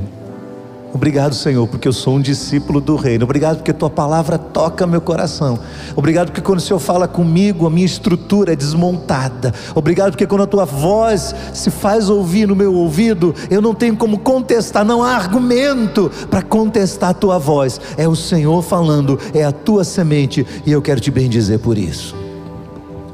Obrigado, 0.93 1.33
Senhor, 1.33 1.65
porque 1.67 1.87
eu 1.87 1.93
sou 1.93 2.15
um 2.15 2.21
discípulo 2.21 2.81
do 2.81 2.97
reino. 2.97 3.23
Obrigado 3.23 3.57
porque 3.57 3.71
tua 3.71 3.89
palavra 3.89 4.37
toca 4.37 4.85
meu 4.85 4.99
coração. 4.99 5.57
Obrigado 5.95 6.27
porque 6.27 6.41
quando 6.41 6.59
o 6.59 6.61
Senhor 6.61 6.79
fala 6.79 7.07
comigo, 7.07 7.65
a 7.65 7.69
minha 7.69 7.85
estrutura 7.85 8.51
é 8.51 8.55
desmontada. 8.57 9.53
Obrigado 9.73 10.11
porque 10.11 10.27
quando 10.27 10.43
a 10.43 10.47
tua 10.47 10.65
voz 10.65 11.33
se 11.53 11.71
faz 11.71 12.09
ouvir 12.09 12.45
no 12.45 12.57
meu 12.57 12.73
ouvido, 12.73 13.33
eu 13.49 13.61
não 13.61 13.73
tenho 13.73 13.95
como 13.95 14.19
contestar, 14.19 14.83
não 14.83 15.01
há 15.01 15.15
argumento 15.15 16.11
para 16.29 16.41
contestar 16.41 17.11
a 17.11 17.13
tua 17.13 17.39
voz. 17.39 17.79
É 17.95 18.05
o 18.05 18.15
Senhor 18.15 18.61
falando, 18.61 19.17
é 19.33 19.45
a 19.45 19.51
tua 19.53 19.85
semente 19.85 20.45
e 20.65 20.71
eu 20.73 20.81
quero 20.81 20.99
te 20.99 21.09
bendizer 21.09 21.59
por 21.59 21.77
isso. 21.77 22.13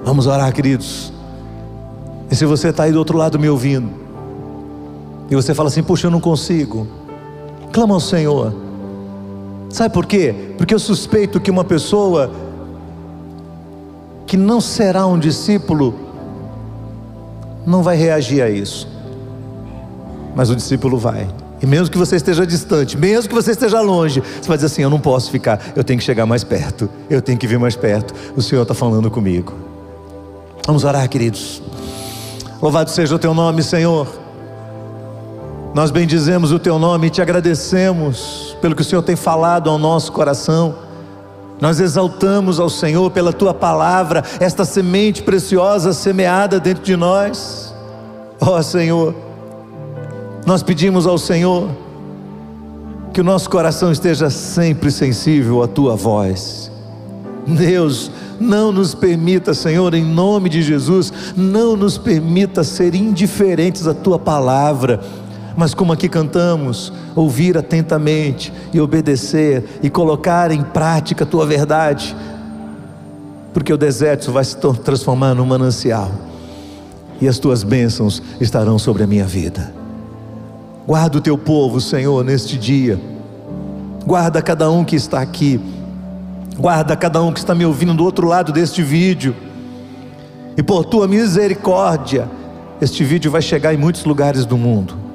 Vamos 0.04 0.26
orar, 0.26 0.52
queridos. 0.52 1.14
E 2.32 2.36
se 2.36 2.44
você 2.44 2.70
está 2.70 2.84
aí 2.84 2.92
do 2.92 2.98
outro 2.98 3.18
lado 3.18 3.38
me 3.38 3.48
ouvindo, 3.48 3.90
e 5.30 5.36
você 5.36 5.54
fala 5.54 5.70
assim: 5.70 5.84
Puxa, 5.84 6.08
eu 6.08 6.12
não 6.12 6.20
consigo 6.20 6.88
clama 7.72 7.94
ao 7.94 8.00
Senhor. 8.00 8.54
Sabe 9.70 9.94
por 9.94 10.06
quê? 10.06 10.54
Porque 10.58 10.74
eu 10.74 10.80
suspeito 10.80 11.40
que 11.40 11.52
uma 11.52 11.64
pessoa 11.64 12.32
que 14.26 14.38
não 14.38 14.60
será 14.60 15.06
um 15.06 15.18
discípulo 15.18 15.94
não 17.66 17.84
vai 17.84 17.98
reagir 17.98 18.42
a 18.42 18.50
isso. 18.50 18.88
Mas 20.36 20.50
o 20.50 20.56
discípulo 20.56 20.98
vai. 20.98 21.28
E 21.62 21.66
mesmo 21.66 21.90
que 21.90 21.98
você 21.98 22.16
esteja 22.16 22.46
distante, 22.46 22.98
mesmo 22.98 23.28
que 23.28 23.36
você 23.36 23.52
esteja 23.52 23.82
longe, 23.82 24.22
você 24.22 24.48
vai 24.48 24.58
dizer 24.58 24.68
assim: 24.68 24.84
Eu 24.84 24.90
não 24.90 25.00
posso 25.00 25.32
ficar, 25.32 25.60
eu 25.76 25.84
tenho 25.84 25.98
que 25.98 26.06
chegar 26.06 26.26
mais 26.26 26.44
perto, 26.44 26.90
eu 27.10 27.22
tenho 27.22 27.38
que 27.38 27.48
vir 27.48 27.58
mais 27.58 27.76
perto. 27.76 28.14
O 28.36 28.42
Senhor 28.42 28.62
está 28.62 28.74
falando 28.74 29.10
comigo. 29.10 29.54
Vamos 30.66 30.84
orar, 30.84 31.08
queridos. 31.10 31.62
Louvado 32.62 32.90
seja 32.90 33.16
o 33.16 33.20
teu 33.20 33.34
nome, 33.34 33.64
Senhor. 33.64 34.08
Nós 35.74 35.92
bendizemos 35.92 36.52
o 36.52 36.58
teu 36.58 36.80
nome 36.80 37.08
e 37.08 37.10
te 37.10 37.22
agradecemos 37.22 38.58
pelo 38.62 38.76
que 38.76 38.82
o 38.82 38.86
Senhor 38.86 39.02
tem 39.02 39.16
falado 39.16 39.70
ao 39.70 39.78
nosso 39.78 40.12
coração. 40.12 40.76
Nós 41.60 41.80
exaltamos 41.80 42.60
ao 42.60 42.70
Senhor 42.70 43.10
pela 43.12 43.34
tua 43.34 43.54
palavra, 43.54 44.24
esta 44.40 44.64
semente 44.66 45.24
preciosa 45.24 45.94
semeada 45.94 46.60
dentro 46.60 46.84
de 46.84 46.96
nós. 46.96 47.74
Ó 48.40 48.58
oh, 48.58 48.64
Senhor, 48.64 49.14
nós 50.46 50.64
pedimos 50.64 51.06
ao 51.06 51.18
Senhor 51.18 51.70
que 53.14 53.22
o 53.22 53.24
nosso 53.24 53.50
coração 53.50 53.92
esteja 53.92 54.30
sempre 54.30 54.92
sensível 54.92 55.64
à 55.64 55.68
tua 55.68 55.96
voz. 55.96 56.72
Deus, 57.48 58.12
não 58.40 58.72
nos 58.72 58.94
permita, 58.94 59.54
Senhor, 59.54 59.94
em 59.94 60.04
nome 60.04 60.50
de 60.50 60.62
Jesus, 60.62 61.12
não 61.36 61.76
nos 61.76 61.98
permita 61.98 62.64
ser 62.64 62.94
indiferentes 62.94 63.88
à 63.88 63.94
tua 63.94 64.20
palavra 64.20 65.00
mas 65.58 65.74
como 65.74 65.92
aqui 65.92 66.08
cantamos, 66.08 66.94
ouvir 67.16 67.58
atentamente 67.58 68.54
e 68.72 68.80
obedecer 68.80 69.80
e 69.82 69.90
colocar 69.90 70.52
em 70.52 70.62
prática 70.62 71.24
a 71.24 71.28
tua 71.28 71.48
verdade, 71.48 72.16
porque 73.52 73.74
o 73.74 73.78
deserto 73.78 74.32
vai 74.32 74.46
se 74.46 74.56
transformar 74.56 75.34
num 75.34 75.48
manancial 75.48 76.12
e 77.20 77.28
as 77.28 77.40
tuas 77.40 77.64
bênçãos 77.64 78.22
estarão 78.40 78.78
sobre 78.78 79.04
a 79.04 79.08
minha 79.08 79.26
vida. 79.26 79.74
Guarda 80.86 81.18
o 81.18 81.22
teu 81.22 81.36
povo, 81.40 81.82
Senhor, 81.82 82.24
neste 82.24 82.56
dia. 82.56 83.02
Guarda 84.06 84.44
cada 84.44 84.70
um 84.70 84.86
que 84.86 84.96
está 84.96 85.22
aqui. 85.22 85.60
Guarda 86.56 86.96
cada 86.96 87.20
um 87.24 87.34
que 87.34 87.40
está 87.40 87.56
me 87.56 87.66
ouvindo 87.66 87.96
do 87.96 88.04
outro 88.04 88.28
lado 88.28 88.52
deste 88.52 88.84
vídeo. 88.84 89.36
E 90.56 90.62
por 90.62 90.86
tua 90.86 91.08
misericórdia, 91.08 92.30
este 92.80 93.04
vídeo 93.04 93.32
vai 93.32 93.42
chegar 93.42 93.74
em 93.74 93.78
muitos 93.78 94.06
lugares 94.06 94.46
do 94.46 94.56
mundo. 94.56 95.07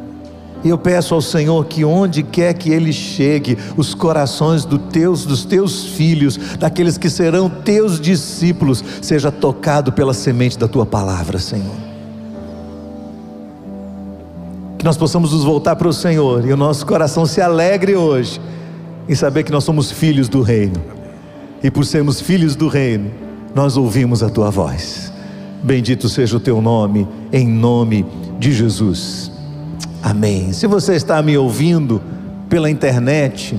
E 0.65 0.69
eu 0.69 0.79
peço 0.79 1.15
ao 1.15 1.21
Senhor 1.21 1.65
que 1.67 1.85
onde 1.85 2.23
quer 2.23 2.55
que 2.55 2.71
ele 2.71 2.93
chegue, 2.93 3.59
os 3.77 3.95
corações 3.95 4.65
do 4.65 4.79
teus, 4.79 5.27
dos 5.27 5.45
teus 5.45 5.87
filhos, 5.87 6.37
daqueles 6.59 6.97
que 6.97 7.11
serão 7.11 7.49
teus 7.49 8.01
discípulos, 8.01 8.83
seja 9.01 9.33
tocado 9.33 9.93
pela 9.93 10.15
semente 10.15 10.57
da 10.57 10.69
tua 10.69 10.87
palavra, 10.87 11.39
Senhor. 11.39 11.75
Que 14.79 14.85
nós 14.85 14.97
possamos 14.97 15.33
nos 15.33 15.43
voltar 15.43 15.75
para 15.75 15.89
o 15.89 15.93
Senhor 15.93 16.47
e 16.47 16.53
o 16.53 16.57
nosso 16.57 16.87
coração 16.87 17.27
se 17.27 17.41
alegre 17.41 17.97
hoje 17.97 18.41
em 19.09 19.15
saber 19.15 19.43
que 19.43 19.53
nós 19.53 19.65
somos 19.65 19.91
filhos 19.91 20.29
do 20.29 20.43
reino. 20.43 20.81
E 21.63 21.71
por 21.71 21.85
sermos 21.85 22.21
filhos 22.21 22.55
do 22.55 22.69
reino, 22.69 23.11
nós 23.55 23.77
ouvimos 23.77 24.23
a 24.23 24.31
tua 24.31 24.51
voz. 24.51 25.13
Bendito 25.63 26.09
seja 26.09 26.37
o 26.37 26.41
teu 26.41 26.61
nome, 26.61 27.07
em 27.33 27.47
nome 27.47 28.05
de 28.39 28.53
Jesus. 28.53 29.32
Amém. 30.03 30.53
Se 30.53 30.67
você 30.67 30.95
está 30.95 31.23
me 31.23 31.39
ouvindo 31.39 32.03
pela 32.49 32.69
internet 32.69 33.57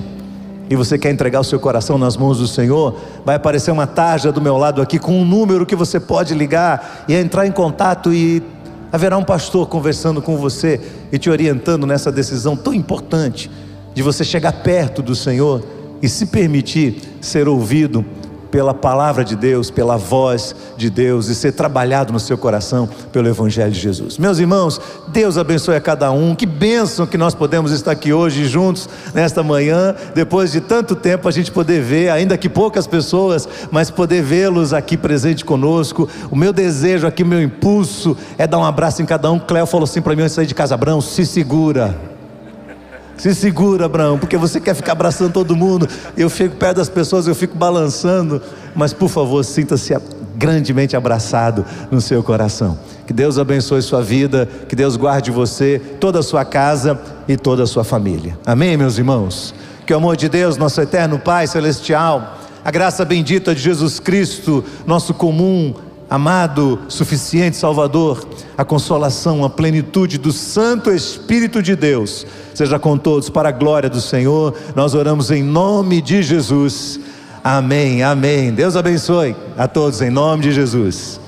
e 0.68 0.76
você 0.76 0.98
quer 0.98 1.10
entregar 1.10 1.40
o 1.40 1.44
seu 1.44 1.58
coração 1.58 1.96
nas 1.96 2.18
mãos 2.18 2.38
do 2.38 2.46
Senhor, 2.46 2.96
vai 3.24 3.36
aparecer 3.36 3.70
uma 3.70 3.86
tarja 3.86 4.30
do 4.30 4.42
meu 4.42 4.58
lado 4.58 4.82
aqui 4.82 4.98
com 4.98 5.18
um 5.18 5.24
número 5.24 5.64
que 5.64 5.74
você 5.74 5.98
pode 5.98 6.34
ligar 6.34 7.06
e 7.08 7.14
entrar 7.14 7.46
em 7.46 7.50
contato 7.50 8.12
e 8.12 8.42
haverá 8.92 9.16
um 9.16 9.24
pastor 9.24 9.66
conversando 9.68 10.20
com 10.20 10.36
você 10.36 10.78
e 11.10 11.18
te 11.18 11.30
orientando 11.30 11.86
nessa 11.86 12.12
decisão 12.12 12.54
tão 12.54 12.74
importante 12.74 13.50
de 13.94 14.02
você 14.02 14.22
chegar 14.22 14.52
perto 14.52 15.00
do 15.00 15.14
Senhor 15.14 15.64
e 16.02 16.08
se 16.10 16.26
permitir 16.26 17.00
ser 17.22 17.48
ouvido 17.48 18.04
pela 18.54 18.72
palavra 18.72 19.24
de 19.24 19.34
Deus, 19.34 19.68
pela 19.68 19.96
voz 19.96 20.54
de 20.76 20.88
Deus 20.88 21.26
e 21.26 21.34
ser 21.34 21.50
trabalhado 21.50 22.12
no 22.12 22.20
seu 22.20 22.38
coração 22.38 22.88
pelo 23.10 23.26
Evangelho 23.26 23.72
de 23.72 23.80
Jesus. 23.80 24.16
Meus 24.16 24.38
irmãos, 24.38 24.80
Deus 25.08 25.36
abençoe 25.36 25.74
a 25.74 25.80
cada 25.80 26.12
um. 26.12 26.36
Que 26.36 26.46
bênção 26.46 27.04
que 27.04 27.18
nós 27.18 27.34
podemos 27.34 27.72
estar 27.72 27.90
aqui 27.90 28.12
hoje 28.12 28.44
juntos, 28.44 28.88
nesta 29.12 29.42
manhã, 29.42 29.96
depois 30.14 30.52
de 30.52 30.60
tanto 30.60 30.94
tempo 30.94 31.26
a 31.26 31.32
gente 31.32 31.50
poder 31.50 31.82
ver, 31.82 32.10
ainda 32.10 32.38
que 32.38 32.48
poucas 32.48 32.86
pessoas, 32.86 33.48
mas 33.72 33.90
poder 33.90 34.22
vê-los 34.22 34.72
aqui 34.72 34.96
presente 34.96 35.44
conosco. 35.44 36.08
O 36.30 36.36
meu 36.36 36.52
desejo 36.52 37.08
aqui, 37.08 37.24
o 37.24 37.26
meu 37.26 37.42
impulso 37.42 38.16
é 38.38 38.46
dar 38.46 38.58
um 38.58 38.64
abraço 38.64 39.02
em 39.02 39.04
cada 39.04 39.32
um. 39.32 39.38
Cléo 39.40 39.66
falou 39.66 39.82
assim 39.82 40.00
para 40.00 40.14
mim 40.14 40.22
antes 40.22 40.30
de 40.30 40.36
sair 40.36 40.46
de 40.46 40.54
casa: 40.54 40.76
Abrão, 40.76 41.00
se 41.00 41.26
segura. 41.26 42.13
Se 43.16 43.34
segura, 43.34 43.86
Abraão, 43.86 44.18
porque 44.18 44.36
você 44.36 44.60
quer 44.60 44.74
ficar 44.74 44.92
abraçando 44.92 45.32
todo 45.32 45.56
mundo. 45.56 45.88
Eu 46.16 46.28
fico 46.28 46.56
perto 46.56 46.78
das 46.78 46.88
pessoas, 46.88 47.26
eu 47.26 47.34
fico 47.34 47.56
balançando. 47.56 48.42
Mas 48.74 48.92
por 48.92 49.08
favor, 49.08 49.44
sinta-se 49.44 49.94
grandemente 50.36 50.96
abraçado 50.96 51.64
no 51.90 52.00
seu 52.00 52.22
coração. 52.22 52.78
Que 53.06 53.12
Deus 53.12 53.38
abençoe 53.38 53.82
sua 53.82 54.02
vida, 54.02 54.48
que 54.68 54.74
Deus 54.74 54.96
guarde 54.96 55.30
você, 55.30 55.80
toda 56.00 56.18
a 56.18 56.22
sua 56.22 56.44
casa 56.44 57.00
e 57.28 57.36
toda 57.36 57.62
a 57.62 57.66
sua 57.66 57.84
família. 57.84 58.36
Amém, 58.44 58.76
meus 58.76 58.98
irmãos? 58.98 59.54
Que 59.86 59.92
o 59.92 59.96
amor 59.96 60.16
de 60.16 60.28
Deus, 60.28 60.56
nosso 60.56 60.80
eterno 60.80 61.18
Pai 61.18 61.46
celestial, 61.46 62.38
a 62.64 62.70
graça 62.70 63.04
bendita 63.04 63.54
de 63.54 63.60
Jesus 63.60 64.00
Cristo, 64.00 64.64
nosso 64.86 65.12
comum 65.12 65.74
amado, 66.08 66.80
suficiente 66.88 67.56
Salvador, 67.56 68.26
a 68.56 68.64
consolação, 68.64 69.44
a 69.44 69.50
plenitude 69.50 70.18
do 70.18 70.32
Santo 70.32 70.90
Espírito 70.90 71.62
de 71.62 71.74
Deus, 71.76 72.26
seja 72.54 72.78
com 72.78 72.96
todos 72.96 73.28
para 73.28 73.50
a 73.50 73.52
glória 73.52 73.90
do 73.90 74.00
Senhor. 74.00 74.54
Nós 74.74 74.94
oramos 74.94 75.30
em 75.30 75.42
nome 75.42 76.00
de 76.00 76.22
Jesus. 76.22 76.98
Amém, 77.42 78.02
amém. 78.02 78.52
Deus 78.52 78.76
abençoe 78.76 79.36
a 79.58 79.68
todos 79.68 80.00
em 80.00 80.08
nome 80.08 80.44
de 80.44 80.52
Jesus. 80.52 81.23